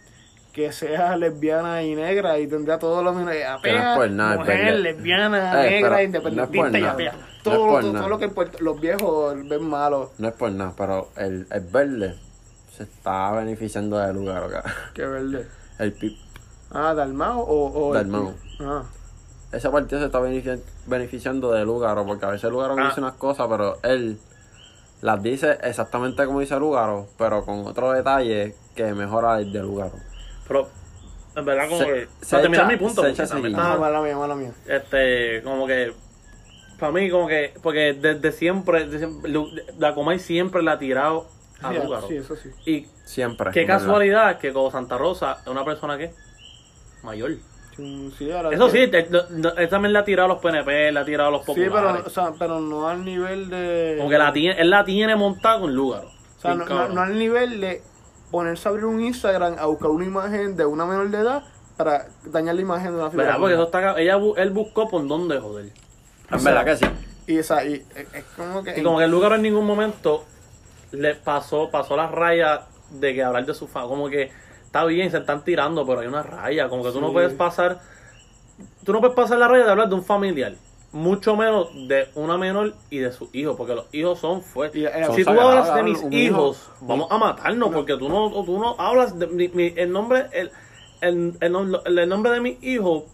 [0.51, 3.61] que sea lesbiana y negra y tendría todos los minorías.
[3.61, 7.34] No nada, es mujer, lesbiana, Eh, negra, no independentista por y nada.
[7.45, 7.99] No Todo, por todo, nada.
[8.05, 10.11] todo lo que puerto- los viejos ven malo.
[10.17, 12.15] No es por nada, pero el, el verde
[12.75, 14.63] se está beneficiando del lugar acá.
[14.93, 15.47] Que verde.
[15.79, 16.17] El pip.
[16.71, 18.33] Ah, Dalmao o, o Dalmau.
[18.61, 18.83] Ah,
[19.51, 22.87] Ese partido se está benefici- beneficiando de Lugaro, porque a veces Lugaro Ah.
[22.87, 24.17] dice unas cosas, pero él
[25.01, 29.93] las dice exactamente como dice Lugaro, pero con otro detalle que mejora el de Lugaro.
[30.47, 30.67] Pero,
[31.35, 32.07] en verdad, como Se- que.
[32.21, 34.51] se para terminar mi punto, se echa ah, mala mía, mala mía.
[34.67, 35.93] este, como que.
[36.79, 37.53] Para mí, como que.
[37.61, 38.85] Porque desde siempre.
[38.85, 41.27] desde siempre Lu- la Comay siempre la ha tirado
[41.61, 42.07] a Sí, Lugaro.
[42.07, 42.49] sí, eso sí.
[42.65, 43.51] Y Siempre.
[43.51, 43.79] qué verdad.
[43.79, 46.11] casualidad que como Santa Rosa es una persona que.
[47.03, 47.31] Mayor.
[47.75, 48.89] Sí, sí, Eso que- sí,
[49.57, 51.91] él también le ha tirado a los PNP, le ha tirado a los Sí, populares.
[51.97, 53.95] pero, o sea, pero no al nivel de.
[53.97, 56.07] Como que la tiene, él la tiene montada con Lugaro.
[56.07, 57.81] O sea, no, no, no al nivel de
[58.31, 61.43] ponerse a abrir un Instagram a buscar una imagen de una menor de edad
[61.75, 63.25] para dañar la imagen de una figura.
[63.25, 63.39] ¿Verdad?
[63.39, 65.71] Porque eso está, ella, él buscó por dónde joder.
[66.31, 66.85] En verdad que sí.
[67.27, 68.79] Y, o sea, y es es como que.
[68.79, 70.23] Y como que el lugar en ningún momento
[70.91, 72.61] le pasó, pasó la raya
[72.91, 74.31] de que hablar de su fa como que
[74.65, 77.79] está bien, se están tirando, pero hay una raya, como que tú no puedes pasar,
[78.83, 80.53] tú no puedes pasar la raya de hablar de un familiar,
[80.91, 84.81] mucho menos de una menor y de sus hijos, porque los hijos son fuertes.
[84.81, 86.09] Y, eh, si Son tú hablas de mis hijo.
[86.11, 90.27] hijos, vamos a matarnos, porque tú no, tú no hablas de mi- mi- el nombre,
[90.31, 90.51] el,
[91.01, 93.05] el, el, nom- el nombre de mi hijo,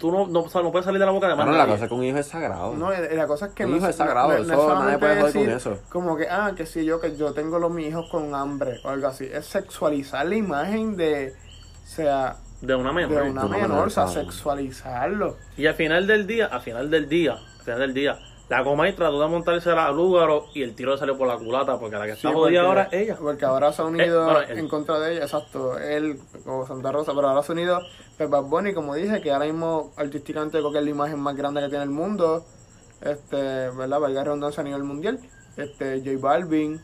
[0.00, 1.66] tú no, no, o sea, no puedes salir de la boca de más Bueno, la
[1.66, 2.74] cosa es que un hijo es sagrado.
[2.74, 4.98] No, la cosa es que Un no, hijo es- sagrado, no- eso es nadie solamente
[4.98, 5.78] puede joder con eso.
[5.88, 8.88] Como que, ah, que si yo, que yo tengo los mis hijos con hambre o
[8.90, 9.24] algo así.
[9.32, 11.34] Es sexualizar la imagen de,
[11.84, 13.10] o sea, de una menor.
[13.24, 15.36] de una menor, menor, o sea, sexualizarlo.
[15.56, 18.94] Y al final del día, al final del día, al final del día, la Comay
[18.94, 22.04] trató de montarse a Lúgaro y el tiro le salió por la culata porque la
[22.06, 23.16] que está Sí, jodida porque- ahora es ella.
[23.20, 24.58] Porque ahora se ha unido Eh, bueno, él.
[24.58, 27.80] en contra de ella, exacto, él como Santa Rosa, pero ahora se ha unido
[28.18, 31.60] Bad Bunny, como dije, que ahora mismo artísticamente creo que es la imagen más grande
[31.60, 32.44] que tiene el mundo,
[33.00, 33.36] este,
[33.70, 34.00] ¿verdad?
[34.00, 35.18] Valga redundancia a nivel mundial,
[35.56, 36.80] este, J Balvin,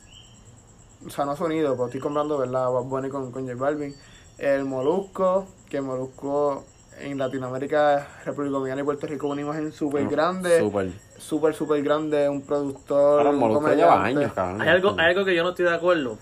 [1.06, 2.70] o sea, no ha unido, pero estoy comprando, ¿verdad?
[2.70, 3.94] Bad Bunny con, con J Balvin,
[4.38, 6.64] el Molusco, que Molusco
[7.00, 10.90] en Latinoamérica, República Dominicana y Puerto Rico una imagen súper grande, Súper.
[11.18, 14.60] súper, súper grande, un productor, Ahora un Molusco lleva años, cabrón.
[14.62, 16.18] Hay algo, hay algo que yo no estoy de acuerdo.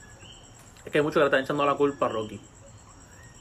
[0.84, 2.40] Es que hay muchos que le están echando la culpa a Rocky.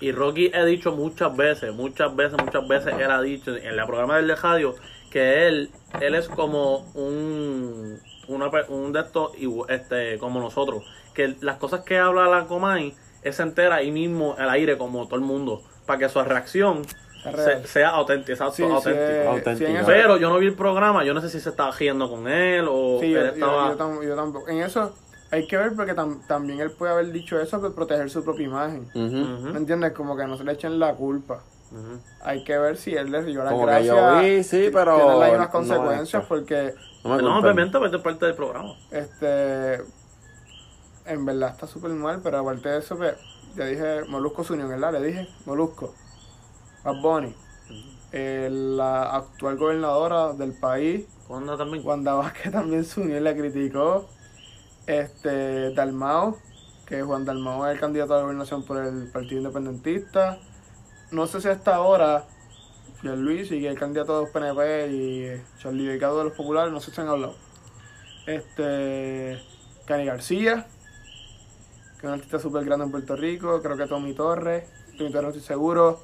[0.02, 3.86] Y Rocky ha dicho muchas veces, muchas veces, muchas veces, él ha dicho en el
[3.86, 4.76] programa del de radio
[5.12, 10.84] que él, él es como un, una, un de estos, igu- este, como nosotros.
[11.14, 15.06] Que las cosas que habla la Comay, él se entera ahí mismo al aire como
[15.06, 15.64] todo el mundo.
[15.86, 16.84] Para que su reacción.
[17.24, 19.30] Se- sea auténtica, exacto, Sí, sí, auténtica.
[19.32, 19.70] Auténtico.
[19.72, 22.28] sí, Pero yo no vi el programa, yo no sé si se estaba riendo con
[22.28, 23.76] él o él yo- estaba...
[23.78, 24.48] yo yo tampoco.
[24.50, 24.94] En eso
[25.32, 28.46] hay que ver porque tam- también él puede haber dicho eso para proteger su propia
[28.46, 28.90] imagen.
[28.94, 29.94] ¿Me entiendes?
[29.94, 31.42] Como que no se le echen la culpa.
[32.22, 33.94] Hay que ver si él le dio la Como que gracia.
[33.94, 38.26] yo vi, sí, pero Tiene las mismas consecuencias porque No me No, obviamente, es parte
[38.26, 38.74] del programa.
[38.92, 39.82] este
[41.06, 43.16] en verdad está súper mal, pero aparte de eso, pues,
[43.56, 44.94] ya dije, Molusco se unió, ¿verdad?
[44.94, 45.94] Le dije, Molusco,
[46.84, 47.36] Bad Bunny,
[48.12, 51.86] eh, la actual gobernadora del país, Wanda también.
[51.86, 54.08] Wanda Vázquez también se unió y la criticó.
[54.88, 56.38] Este, Dalmao,
[56.88, 60.40] que Juan Dalmao es el candidato a la gobernación por el Partido Independentista.
[61.12, 62.26] No sé si hasta ahora
[63.04, 66.92] Luis y el candidato de los PNP y Charlie Delgado de los Populares, no sé
[66.92, 67.36] si han hablado.
[68.26, 69.40] Este,
[69.86, 70.66] Cani García,
[72.00, 73.62] que es un artista súper grande en Puerto Rico.
[73.62, 74.66] Creo que Tommy Torres,
[74.98, 76.00] Tommy Torres no estoy seguro.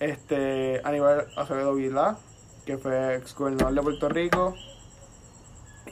[0.00, 2.18] Este, Aníbal Acevedo Vilá,
[2.66, 4.54] que fue ex gobernador de Puerto Rico.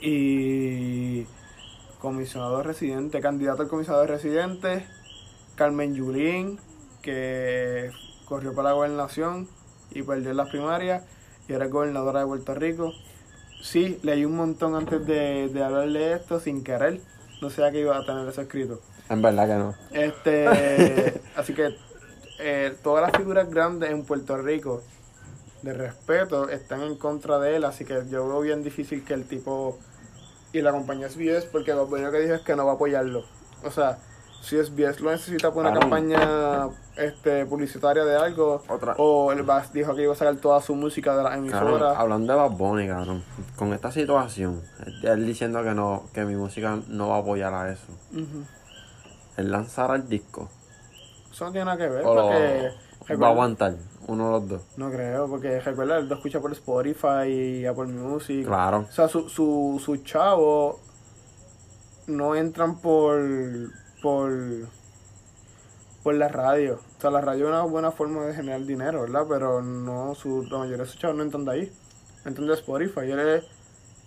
[0.01, 1.27] Y
[2.01, 4.87] comisionado residente, candidato al comisionado residente.
[5.55, 6.59] Carmen Yulín,
[7.03, 7.91] que
[8.25, 9.49] corrió para la gobernación
[9.91, 11.05] y perdió las primarias
[11.49, 12.93] y era gobernadora de Puerto Rico.
[13.62, 17.01] Sí, leí un montón antes de, de hablar de esto sin querer.
[17.41, 18.81] No sabía que iba a tener eso escrito.
[19.09, 19.75] En verdad que no.
[19.93, 21.77] Este, así que
[22.42, 24.83] eh, todas las figuras grandes en Puerto Rico
[25.62, 29.24] de respeto están en contra de él, así que yo veo bien difícil que el
[29.26, 29.78] tipo
[30.52, 33.24] y la compañía SBS, porque lo primero que dijo es que no va a apoyarlo.
[33.64, 33.96] O sea,
[34.42, 38.94] si SBS lo necesita por una campaña este, publicitaria de algo, Otra.
[38.98, 41.96] o él va- dijo que iba a sacar toda su música de las Cabrón, emisoras.
[41.96, 43.22] hablando de Bad Bunny, cabrón,
[43.57, 44.61] con esta situación,
[45.05, 47.87] él, diciendo que no, que mi música no va a apoyar a eso.
[48.12, 48.44] Ujú.
[49.37, 50.50] Él lanzará el disco.
[51.33, 52.23] Eso no tiene nada que ver, O porque...
[52.29, 53.75] va a recuerda- aguantar,
[54.07, 54.62] uno de los dos.
[54.77, 58.47] No creo, porque recuerda, él lo escucha por Spotify y Apple Music.
[58.47, 58.87] Claro.
[58.88, 60.79] O sea, su, su, su chavo
[62.07, 63.21] no entran por,
[64.03, 64.33] por,
[66.03, 66.81] por la radio.
[66.99, 69.25] O sea, la radio es una buena forma de generar dinero, ¿verdad?
[69.29, 71.73] Pero no, su, la mayoría de sus chavos no entran de ahí.
[72.25, 73.01] Entran de Spotify.
[73.11, 73.45] Él es,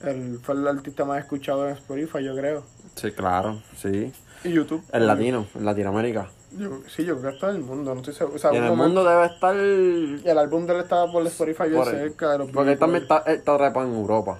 [0.04, 2.64] él fue el artista más escuchado en Spotify, yo creo.
[2.96, 4.12] Sí, claro, sí.
[4.44, 4.84] Y YouTube.
[4.92, 6.30] El latino, en Latinoamérica.
[6.58, 8.36] Yo- sí, yo creo que está en el mundo, no estoy seguro.
[8.36, 9.56] O sea, Y en el momento- mundo debe estar...
[9.56, 13.04] y el álbum de él estaba por Spotify bien cerca de los porque él también
[13.04, 14.40] está, él está trepado en Europa.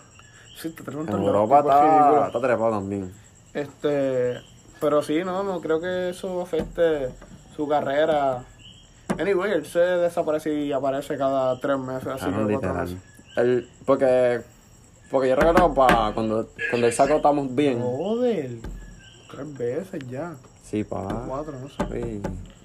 [0.58, 2.26] Sí, te En preguntan, Europa tipo, está, ridículo.
[2.28, 3.14] está trepado también.
[3.54, 4.42] Este,
[4.80, 7.10] pero sí, no, no creo que eso afecte
[7.56, 8.44] su carrera.
[9.20, 12.76] Anyway, él se desaparece y aparece cada tres meses, así que cuatro literal.
[12.88, 12.98] meses.
[13.38, 14.42] Él, porque,
[15.12, 17.82] porque yo recuerdo pa, cuando, cuando él sacó Estamos Bien.
[17.82, 18.52] Joder,
[19.32, 21.04] tres veces ya, Sí, pa.
[21.28, 21.76] cuatro, no sé.
[21.92, 22.22] Sí,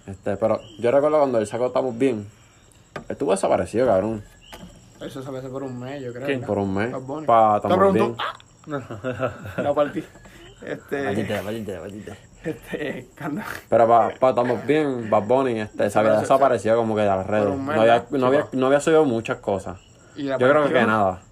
[0.06, 2.26] Este, pero yo recuerdo cuando él sacó Estamos Bien.
[2.96, 4.22] Él estuvo desaparecido, cabrón.
[5.00, 6.26] Él se por un mes, yo creo.
[6.26, 6.40] ¿Quién?
[6.40, 6.46] ¿no?
[6.46, 6.94] Por un mes.
[7.26, 8.16] Pa, Te Estamos Bien.
[8.16, 10.04] preguntó, La partí.
[10.62, 12.16] Este, maldita.
[12.44, 13.44] este, carnal.
[13.68, 17.26] Pero para pa, Estamos Bien, Bad Bunny, este, se había desaparecido como que de las
[17.26, 17.44] redes.
[17.46, 19.78] Por un mes, No había, no, había, no había subido muchas cosas.
[20.16, 20.86] Y la Yo creo que ¿no?
[20.86, 21.22] nada.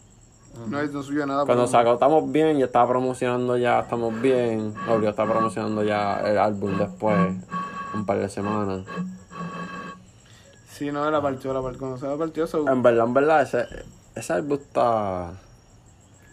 [0.68, 1.44] No, no subió nada.
[1.44, 4.74] Cuando un sacó Estamos Bien, y estaba promocionando ya Estamos Bien.
[4.88, 7.34] Obvio, estaba promocionando ya el álbum después,
[7.94, 8.82] un par de semanas.
[10.70, 11.78] Sí, no, la partió, la partió.
[11.80, 12.68] Cuando se la partió, eso.
[12.68, 13.66] En verdad, en verdad, ese,
[14.14, 15.32] ese álbum está...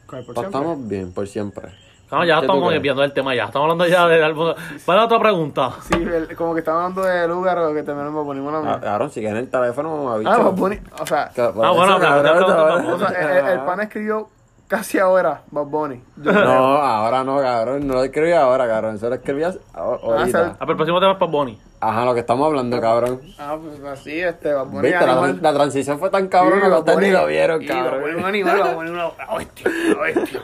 [0.08, 0.60] ¿Cuál, por pa- siempre?
[0.60, 1.72] estamos bien, por siempre.
[2.10, 3.46] Vamos, ya ¿Qué tú estamos viendo el tema ya.
[3.46, 4.54] Estamos hablando ya del álbum.
[4.54, 5.72] ¿Cuál es la otra pregunta?
[5.82, 8.80] Sí, el- como que estaba hablando de lugar o que también me ponimos una Ah,
[8.80, 12.46] Cabrón, si quieren el teléfono, me Ah, Bad Bunny, o sea, Que- Ah, bueno, cabrón,
[12.48, 12.86] cabrón.
[12.92, 13.08] o sea,
[13.40, 14.30] el, el- pan escribió
[14.68, 16.04] casi ahora Bad Bunny.
[16.18, 17.88] Yo- No, ahora no, cabrón.
[17.88, 18.96] No lo escribí ahora, cabrón.
[18.96, 20.52] Eso lo escribí a- ahorita.
[20.54, 21.60] Ah, pero el próximo tema es para Bonnie.
[21.82, 23.20] Ajá, lo que estamos hablando, cabrón.
[23.38, 26.72] Ah, pues así, este, Bad Bunny Viste, la, la transición fue tan cabrón que Sí,
[26.72, 28.16] Bad ustedes ni Bunny- lo vieron, sí, Bad Bunny cabrón.
[28.20, 30.42] un animal, Bad Bunny una una bestia, una bestia.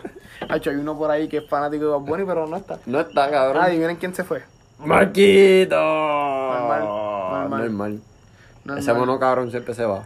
[0.55, 2.79] Hacho, hay uno por ahí que es fanático de Bad Bunny, pero no está.
[2.85, 3.61] No está, cabrón.
[3.61, 4.43] Ah, adivinen quién se fue.
[4.79, 5.75] Marquito.
[5.75, 7.49] Normal, normal.
[7.61, 7.99] Normal.
[8.65, 8.79] Normal.
[8.83, 10.05] Ese mono cabrón siempre se va.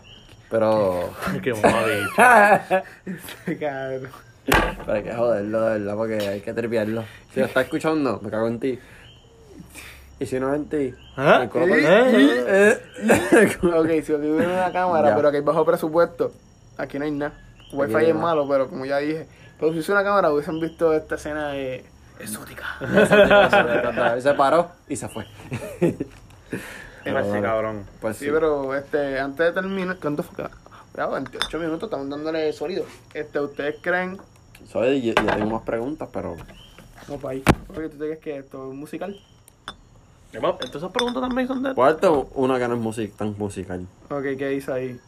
[0.50, 1.10] Pero.
[1.44, 2.12] Qué mamabicho.
[3.60, 4.10] Cabrón.
[4.46, 7.04] Pero hay que joderlo, de verdad, porque hay que tripearlo.
[7.34, 8.80] Si lo está escuchando, me cago en ti.
[10.20, 11.40] Y si no es en ti, ¿Ah?
[11.40, 12.78] me coloco en- ¿Eh?
[12.98, 13.58] Eh.
[13.64, 15.16] Ok, si aquí hubiera una cámara, Ya.
[15.16, 16.32] pero que hay bajo presupuesto,
[16.78, 17.34] aquí no hay nada.
[17.74, 19.28] Wi-Fi es malo, pero como ya dije.
[19.58, 21.86] Pero si hubiese una cámara, hubiesen visto esta escena de
[22.20, 22.78] exótica.
[24.22, 25.26] se paró y se fue.
[27.04, 27.86] Ese cabrón.
[28.02, 28.32] Pues Sí, sí.
[28.32, 30.46] pero este, antes de terminar, ¿cuánto fue?
[30.96, 32.86] Ya, 28 minutos, estamos dándole sólido.
[33.14, 34.18] Este, ¿ustedes creen?
[34.68, 36.36] Soy, yo, yo tengo más preguntas, pero.
[37.08, 37.44] No, pa' ahí.
[37.76, 39.20] Oye, ¿tú crees que esto es musical?
[40.34, 41.74] Entonces esas preguntas también son de...
[41.74, 43.88] Cuarto, una que no es music, tan musical.
[44.10, 45.00] Ok, ¿qué dice ahí?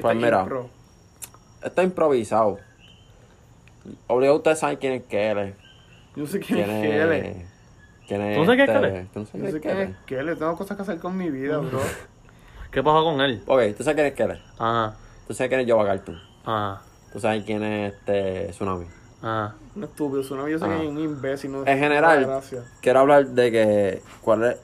[0.00, 0.40] Pues mira.
[0.42, 0.68] impro.
[1.62, 2.58] Está improvisado.
[4.06, 5.54] Obligado ustedes saben quién es Kele.
[6.16, 7.46] Yo sé quién Quién es Kele.
[8.06, 8.34] ¿Quién es?
[8.36, 9.06] ¿Tú no sabes quién es este- Kele?
[9.12, 10.36] ¿Tú no sabes Yo sé quién es Kele.
[10.36, 11.80] Tengo cosas que hacer con mi vida, bro.
[12.70, 13.42] ¿Qué pasó con él?
[13.46, 14.40] Ok, tú sabes quién es Kele.
[14.58, 14.94] Ah,
[15.26, 16.20] Tú sabes quién es Cartoon.
[16.44, 18.86] ah, Tú sabes quién es este Tsunami.
[19.22, 19.54] ah.
[19.76, 20.76] Un estúpido, su novio yo sé Ah.
[20.78, 21.52] que es un imbécil.
[21.52, 22.40] No, En general,
[22.80, 24.02] quiero hablar de que.
[24.20, 24.56] ¿Cuál es?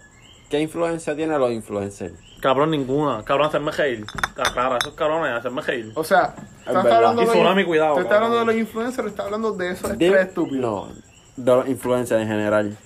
[0.49, 2.15] ¿Qué influencia tienen los influencers?
[2.41, 3.23] Cabrón, ninguna.
[3.25, 3.71] Cabrón, hacerme.
[3.71, 5.93] Está rara, esos cabrones, hacerme reír.
[5.95, 6.93] O sea, ¿estás verdad.
[6.97, 8.33] hablando Y de Tsunami, cuidado, ¿Tú estás cabrón.
[8.33, 10.61] hablando de los influencers o estás hablando de esos Dime- tres estúpidos?
[10.63, 10.89] No,
[11.37, 12.77] de los influencers en general.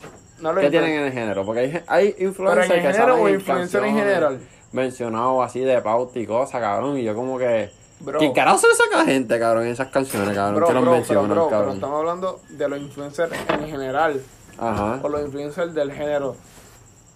[0.40, 1.44] No los ¿Qué tienen en el género?
[1.46, 4.38] Porque hay, hay influencers ¿Pero en que género o en influencer en canciones general?
[4.72, 6.98] Mencionados así de pauta y cosas, cabrón.
[6.98, 7.70] Y yo como que...
[8.00, 8.18] Bro.
[8.18, 10.56] ¿Qué carajo se saca gente, cabrón, en esas canciones, cabrón?
[10.56, 11.74] Bro, que los bro, pero, mencionan, bro, pero cabrón.
[11.76, 14.20] estamos hablando de los influencers en general.
[14.58, 16.36] Ajá, O los influencers del género.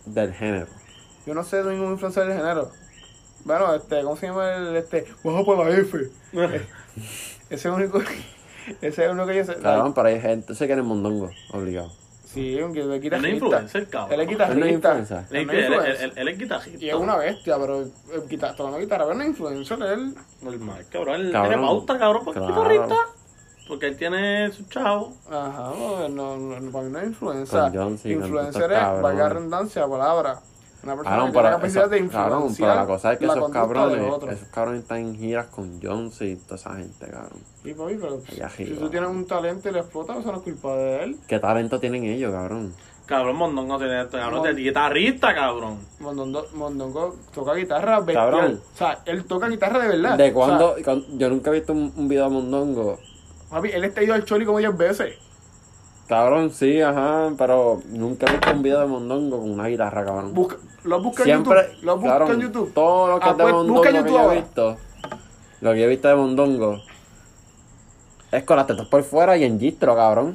[0.07, 0.67] del género.
[1.27, 2.71] Yo no sé de ningún influencer del género.
[3.45, 5.07] Bueno, este, ¿cómo se llama el este?
[5.23, 5.99] Baja por la F.
[6.33, 6.65] ese
[7.51, 8.01] es el único.
[8.01, 9.57] Ese es el único que yo sé.
[9.57, 11.91] Cabrón, pero hay gente, sé que eres mondongo, obligado.
[12.27, 13.29] Sí, aunque él es Él es guitarrista.
[13.47, 14.13] influencer, cabrón.
[14.13, 15.25] Él es guitarrista.
[15.31, 16.79] Él, es guitarrista.
[16.85, 17.93] Y es una bestia, pero el
[18.29, 20.15] guitarra, tocando guitarra, pero no es influencer, él.
[20.43, 21.15] Normal, cabrón.
[21.23, 21.51] Él Cabrón.
[21.53, 22.63] tiene pauta, cabrón, porque es Claro.
[22.71, 22.97] guitarrista.
[23.67, 25.15] Porque él tiene su chavo.
[25.31, 25.73] Ajá,
[26.11, 27.75] no, no, no, para mí no es influencer.
[28.05, 30.41] Influencer es, valga la redundancia, la palabra.
[30.89, 33.13] Una persona Cabrón, que tiene la pero, capacidad eso- de cabrón, influenciar pero la cosa
[33.13, 36.75] es que la esos cabrones, esos cabrones están en giras con Jones y toda esa
[36.77, 37.41] gente, cabrón.
[37.65, 38.81] Y papi, pero Allá si arriba.
[38.81, 41.17] tú tienes un talento y lo explotas, eso no es culpa de él.
[41.29, 42.73] ¿Qué talento tienen ellos, cabrón?
[43.07, 45.79] Cabrón, Mondongo tiene esto, cabrón, de guitarrista, cabrón.
[46.01, 48.31] Mondongo, Mondongo toca guitarra bestial.
[48.31, 48.61] Cabrón.
[48.75, 50.19] O sea, él toca guitarra de verdad.
[50.19, 50.75] ¿De O cuándo?
[50.83, 52.99] sea, yo nunca he visto un, un video de Mondongo.
[53.51, 55.15] papi, él está ido al choli como 10 veces.
[56.09, 60.33] Cabrón, sí, ajá, pero nunca he visto un video de Mondongo con una guitarra, cabrón.
[60.33, 61.85] Busca, lo busca Siempre, en YouTube.
[61.85, 62.73] Lo busca cabrón, en YouTube.
[62.73, 64.77] todo lo que Ah, es de pues, Mondongo busca que yo he visto,
[65.61, 66.81] lo que yo he visto de Mondongo,
[68.33, 70.33] es con las tetas por fuera y en gistro, cabrón.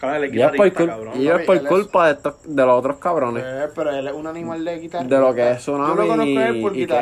[0.00, 1.20] Y es por, guitarrista, cul- cabrón.
[1.20, 3.42] y es Papi, por él es- culpa de, estos, de los otros cabrones.
[3.44, 5.04] Eh, pero él es un animal de guitarra.
[5.08, 6.92] De lo que es Yo Tsunami lo conozco a él por y, y y es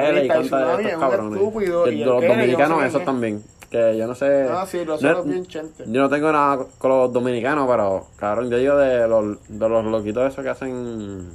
[0.97, 1.85] un estúpido.
[1.85, 3.05] Los Kelly, yo no sé dominicanos, quién esos es.
[3.05, 3.45] también.
[3.77, 4.49] Que yo no sé.
[4.51, 5.87] Ah, sí, los no- bien chentes.
[5.91, 9.85] Yo no tengo nada con los dominicanos, pero cabrón, yo digo de los, de los
[9.85, 11.31] loquitos esos que hacen.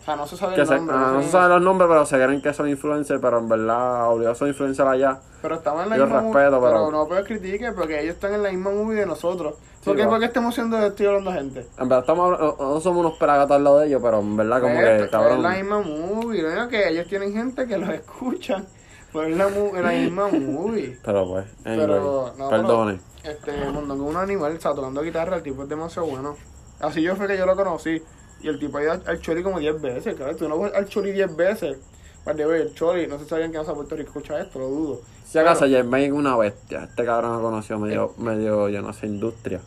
[0.00, 0.96] O sea, no se sabe Que el se, nombre.
[0.98, 4.10] ah, no se saben los nombres, pero se creen que son influencers, pero en verdad
[4.10, 5.18] obligados son influencers allá.
[5.42, 8.32] Pero estamos en la Yo misma respeto, movie, pero- no puedes criticar porque ellos están
[8.34, 9.54] en la misma movie de nosotros.
[9.84, 11.60] ¿Por qué, por qué estamos haciendo esto y hablando a gente?
[11.78, 14.74] En verdad estamos, no, somos unos pelagatos al lado de ellos, pero en verdad como
[14.74, 15.52] Esto, que, Es la cabrón.
[15.54, 16.42] misma movie.
[16.42, 18.66] Lo único que ellos tienen gente que los escuchan.
[19.12, 20.98] Pero es la, mu- es la misma movie.
[21.04, 23.00] Pero pues, anyway, Pero, no, perdone.
[23.22, 26.36] pero, este, Mondongo es un animal, está tocando guitarra, el tipo es demasiado bueno.
[26.80, 28.02] Así yo fue que yo lo conocí.
[28.42, 30.34] Y el tipo ha ido al, Choli como 10 veces, claro.
[30.36, 31.76] Tú no vas al Choli 10 veces.
[32.24, 34.40] Para de ver, el Choli, no sé si alguien que vas a Puerto Rico escucha
[34.40, 35.00] esto, lo dudo.
[35.26, 36.84] Si acaso Jermaine es una bestia.
[36.84, 39.60] Este cabrón ha conocido medio, medio, yo no sé, industria.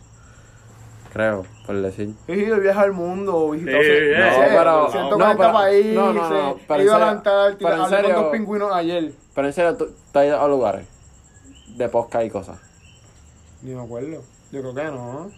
[1.11, 2.09] Creo, por decir.
[2.25, 6.13] Sí, sí, viaja al mundo, visitó Sí, ce- no, pero- 140 no, pero- países, no,
[6.13, 7.21] no, no, pero ido a
[7.61, 9.11] con dos pingüinos ayer.
[9.35, 10.87] Pero en serio, tú, tú has ido a lugares
[11.75, 12.59] de podcast y cosas.
[13.61, 15.31] Ni me acuerdo, yo creo que no,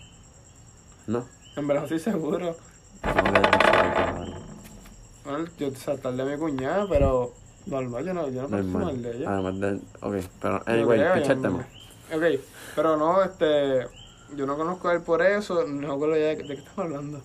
[1.08, 1.26] No.
[1.56, 2.56] en verdad estoy seguro.
[5.24, 7.34] Bueno, yo saltar de mi cuñada, pero
[7.66, 9.02] normal, yo no, yo no conozco mal.
[9.02, 9.30] de ella.
[9.34, 9.74] Además de.
[10.02, 11.68] Ok, pero anyway, el yo- tema.
[12.14, 12.24] Ok,
[12.76, 13.88] pero no, este,
[14.36, 16.78] yo no conozco a él por eso, no me acuerdo ya de, de qué estamos
[16.80, 17.22] hablando.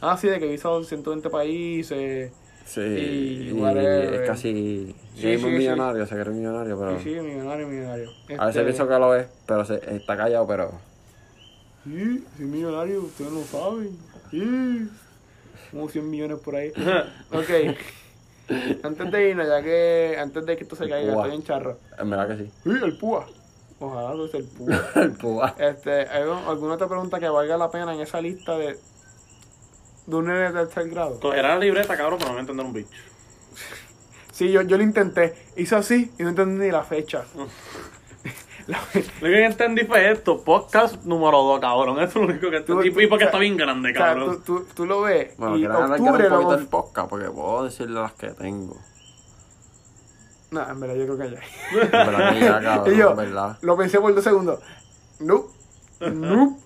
[0.00, 2.32] Ah, sí, de que visitó 120 países,
[2.64, 4.14] Sí, y y whatever.
[4.14, 4.94] es casi.
[5.14, 6.98] Sí, es sí, un millonario, se cree un millonario, pero.
[6.98, 8.10] sí, sí, millonario, millonario.
[8.38, 10.70] A veces Este, pienso que lo es, pero se, está callado, pero.
[11.84, 13.98] Sí, soy millonario, ustedes no saben.
[14.30, 14.88] Sí.
[15.70, 16.70] Como 100 millones por ahí.
[17.32, 17.76] ok.
[18.82, 21.78] Antes de irnos, ya que antes de que esto se caiga, estoy en charro.
[21.98, 22.50] En verdad que sí.
[22.64, 23.26] Sí, el púa.
[23.80, 24.90] Ojalá tú seas el púa.
[24.94, 25.54] El púa.
[25.58, 28.78] Este, ¿hay alguna otra pregunta que valga la pena en esa lista de,
[30.06, 31.18] de un nene de tercer grado?
[31.20, 32.88] Cogerá la libreta, cabrón, pero no voy a entender un bicho.
[34.32, 35.34] Sí, yo, yo lo intenté.
[35.56, 37.24] Hice así y no entendí ni la fecha.
[38.68, 38.78] La-
[39.20, 41.98] Lo que entendí fue esto, podcast número 2, cabrón.
[41.98, 42.90] Eso es lo único que Tú- entendí.
[42.92, 44.42] tú- Y porque o sea, está bien grande, o sea, cabrón.
[44.44, 48.00] tú, tú, tú lo ves Bueno, y octubre un poquito el podcast porque puedo decirle
[48.00, 48.76] las que tengo.
[50.52, 51.40] No, en verdad yo creo que ya.
[51.82, 53.58] En verdad que ya, cabrón, y yo en verdad.
[53.62, 54.60] lo pensé por dos segundos.
[55.18, 55.46] No,
[56.00, 56.58] no.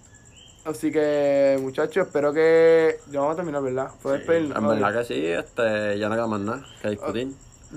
[0.66, 2.96] Así que, muchachos, espero que.
[3.10, 3.88] Ya vamos a terminar, ¿verdad?
[4.02, 4.52] Puedes pedir.
[4.56, 7.28] En verdad que sí, este, ya no queda más nada que discutir.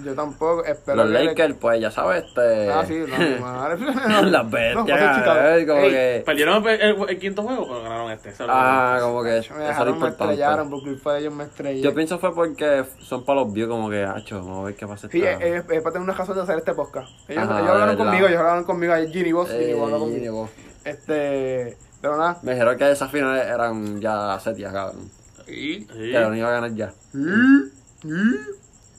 [0.03, 0.63] Yo tampoco.
[0.65, 1.25] Espero Los que.
[1.25, 2.69] Lakers, pues ya sabes, este.
[2.71, 3.03] Ah, sí,
[3.39, 4.21] no.
[4.29, 6.23] Las bestias, No, fue eh, como Ey, que.
[6.25, 8.29] Perdieron el, el- el quinto juego, pero ganaron este.
[8.29, 10.69] eso es lo Ah, como que Me eso era me estrellaron, importante.
[10.69, 11.81] por culpa de ellos me estrellé.
[11.81, 14.87] Yo pienso fue porque son para los views, como que, hacho, vamos a ver qué
[14.87, 15.09] pasa.
[15.09, 17.09] Sí, esta- es, es- es para tener una razón de hacer este podcast.
[17.27, 20.09] Ellos, Ajá, ellos hablaron conmigo, ellos hablaron conmigo, ayer Ginny Boss, Ginny Eh, Boss conmigo.
[20.15, 20.49] Gini Boss.
[20.85, 22.39] Este, pero nada.
[22.43, 25.09] Me dijeron que esas finales eran ya setias, cabrón.
[25.47, 25.85] Y.
[25.85, 26.93] Que no iba a ganar ya.
[27.13, 28.35] y, y,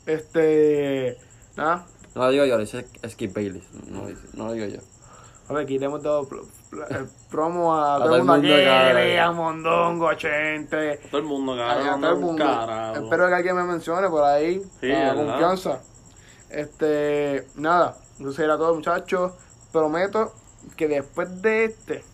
[0.06, 1.16] este,
[1.56, 1.86] nada.
[2.14, 3.62] No lo digo yo, lo dice Skip Bailey.
[3.88, 4.80] No, lo dice- no lo digo yo.
[5.48, 10.08] A ver, pl- pl- eh, promo a, todo todo el el mundo aquí, a Mondongo,
[10.08, 12.00] a Chente, Todo el mundo, a, cabrón.
[12.00, 12.44] todo el mundo.
[12.44, 13.02] Carajo.
[13.04, 15.14] Espero que alguien me mencione por ahí, Sí, ¿verdad?
[15.16, 15.80] confianza.
[16.50, 19.32] Este, nada, entonces era todo, muchachos.
[19.72, 20.32] Prometo
[20.76, 22.04] que después de este,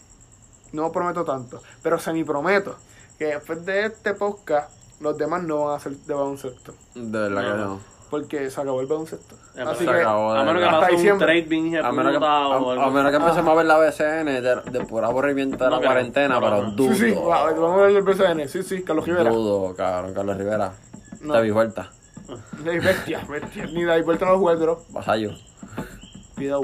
[0.73, 2.77] no prometo tanto, pero semi prometo
[3.19, 4.71] que después de este podcast,
[5.01, 7.81] los demás no van a ser de baloncesto, De verdad No, que no.
[8.11, 9.35] porque se acabó el baloncesto.
[9.35, 11.27] Así pero se que, acabó, de A menos que pase un diciembre.
[11.27, 12.45] trade bien A menos que, a,
[12.87, 13.53] a menos que empecemos Ajá.
[13.53, 16.71] a ver la BCN de, de pura aburrimiento de No la cuarentena, pero no.
[16.73, 16.93] dudo.
[16.95, 19.31] sí, sí, va- vamos a ver el BCN, sí, sí, Carlos Rivera.
[19.31, 20.73] Dudo, cabrón, Carlos Rivera.
[21.23, 21.33] No.
[21.35, 21.91] Te vi vuelta.
[22.67, 24.83] Ey, Bestia, bestia, ni de ahí vuelta no lo bro.
[24.91, 25.31] Vasallo.
[26.35, 26.63] Cuidado.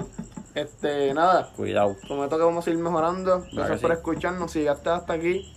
[0.55, 1.97] Este, nada, Cuidado.
[2.07, 3.45] prometo que vamos a ir mejorando.
[3.53, 3.97] Gracias por sí.
[3.97, 4.51] escucharnos.
[4.53, 5.55] Si llegaste hasta aquí,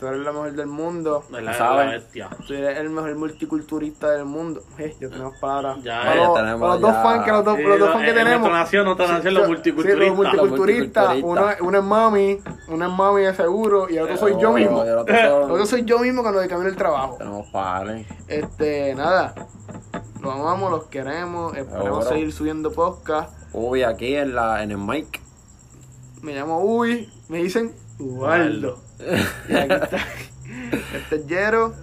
[0.00, 1.24] tú eres lo mejor del mundo.
[1.30, 1.86] De la, ¿Sabes?
[1.86, 2.28] la bestia.
[2.46, 4.64] Tú eres el mejor multiculturista del mundo.
[4.78, 5.78] Eh, ya tenemos palabras.
[5.84, 7.92] Ya, para ya los, tenemos para los dos fans que los dos, Sí, los dos
[7.92, 8.40] fans que en tenemos.
[8.40, 10.08] nuestra nación, nuestra nación, los Sí, multiculturistas.
[10.08, 11.04] los multiculturistas.
[11.04, 11.60] Los Uno, multiculturistas.
[11.68, 14.82] uno es mami, uno es mami de seguro y el otro soy yo mismo.
[14.82, 17.14] El otro El soy yo mismo cuando de camino al trabajo.
[17.18, 18.04] Tenemos padres.
[18.26, 19.32] Este, nada.
[20.24, 21.56] Los amamos, los queremos.
[21.56, 22.02] Esperemos Seguro.
[22.08, 23.32] seguir subiendo podcast.
[23.52, 25.20] Uy, aquí en, la, en el mic.
[26.22, 28.78] Me llamo Uy, me dicen Ubaldo.
[29.48, 29.98] Y aquí está.
[30.94, 31.74] Este es Jero.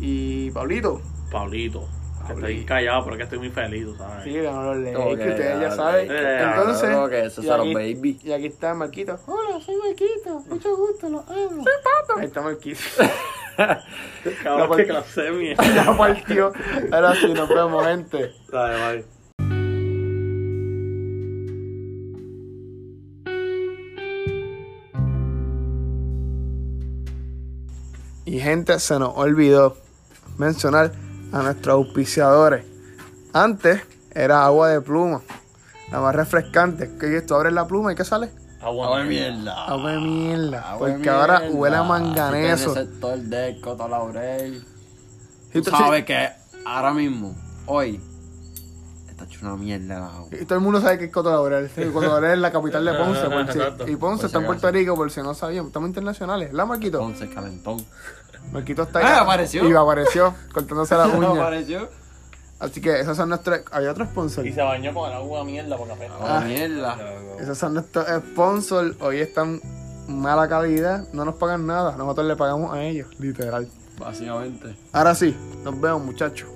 [0.00, 1.00] Y Pablito.
[1.30, 1.86] Pablito.
[2.26, 4.24] Que estoy callado, pero que estoy muy feliz, tú ¿sabes?
[4.24, 6.06] Sí, ganó los Lakers, Ok, que ustedes ya saben.
[6.10, 8.18] eh, Entonces, aquí- baby.
[8.24, 9.18] Y aquí está Marquito.
[9.26, 10.42] Hola, soy Marquito.
[10.48, 11.62] Mucho gusto, los amo.
[11.62, 11.72] Soy
[12.06, 12.18] Pato.
[12.20, 12.80] Ahí está Marquito.
[14.42, 16.52] Cabrón, par- clase ya partió.
[16.92, 18.32] Ahora sí, nos vemos, gente.
[18.50, 19.04] Dale, bye.
[28.24, 29.76] Y gente, se nos olvidó
[30.38, 30.92] mencionar
[31.32, 32.64] a nuestros auspiciadores.
[33.32, 33.82] Antes
[34.14, 35.22] era agua de pluma,
[35.90, 36.90] la más refrescante.
[36.98, 38.30] Que tú abres la pluma y ¿qué sale?
[38.64, 39.64] Agua mierda.
[39.66, 40.70] Agua de mierda.
[40.70, 42.72] Agua porque ahora huele a manganeso.
[42.74, 44.64] que en el sector de Coto Laurel.
[45.52, 46.28] Tú sabes que
[46.64, 47.36] ahora mismo,
[47.66, 48.00] hoy,
[49.08, 50.26] está hecho una mierda el agua.
[50.40, 51.70] Y todo el mundo sabe que es Coto Laurel.
[51.74, 53.28] Sí, Coto Laurel es la capital de Ponce.
[53.30, 54.70] por si- y Ponce Por está en si Puerto.
[54.72, 55.66] Rico, por si no sabían.
[55.66, 56.52] Estamos internacionales.
[56.52, 56.98] ¿La Marquito?
[56.98, 57.84] Ponce calentón.
[58.52, 59.04] Marquito está ahí.
[59.08, 59.68] Ah, apareció.
[59.68, 61.28] Y apareció, cortándose la uña.
[61.40, 61.88] apareció?
[62.60, 63.60] Así que esos son nuestros.
[63.72, 64.46] Hay otro sponsor.
[64.46, 66.14] Y se bañó con el agua mierda porque apesta.
[66.14, 66.40] Agua Ah.
[66.44, 66.96] mierda.
[67.40, 68.96] Esos son nuestros sponsors.
[69.00, 69.60] Hoy están
[70.08, 71.06] mala calidad.
[71.12, 71.96] No nos pagan nada.
[71.96, 73.68] Nosotros le pagamos a ellos, literal.
[73.98, 74.76] Básicamente.
[74.92, 76.48] Ahora sí, nos vemos, muchachos.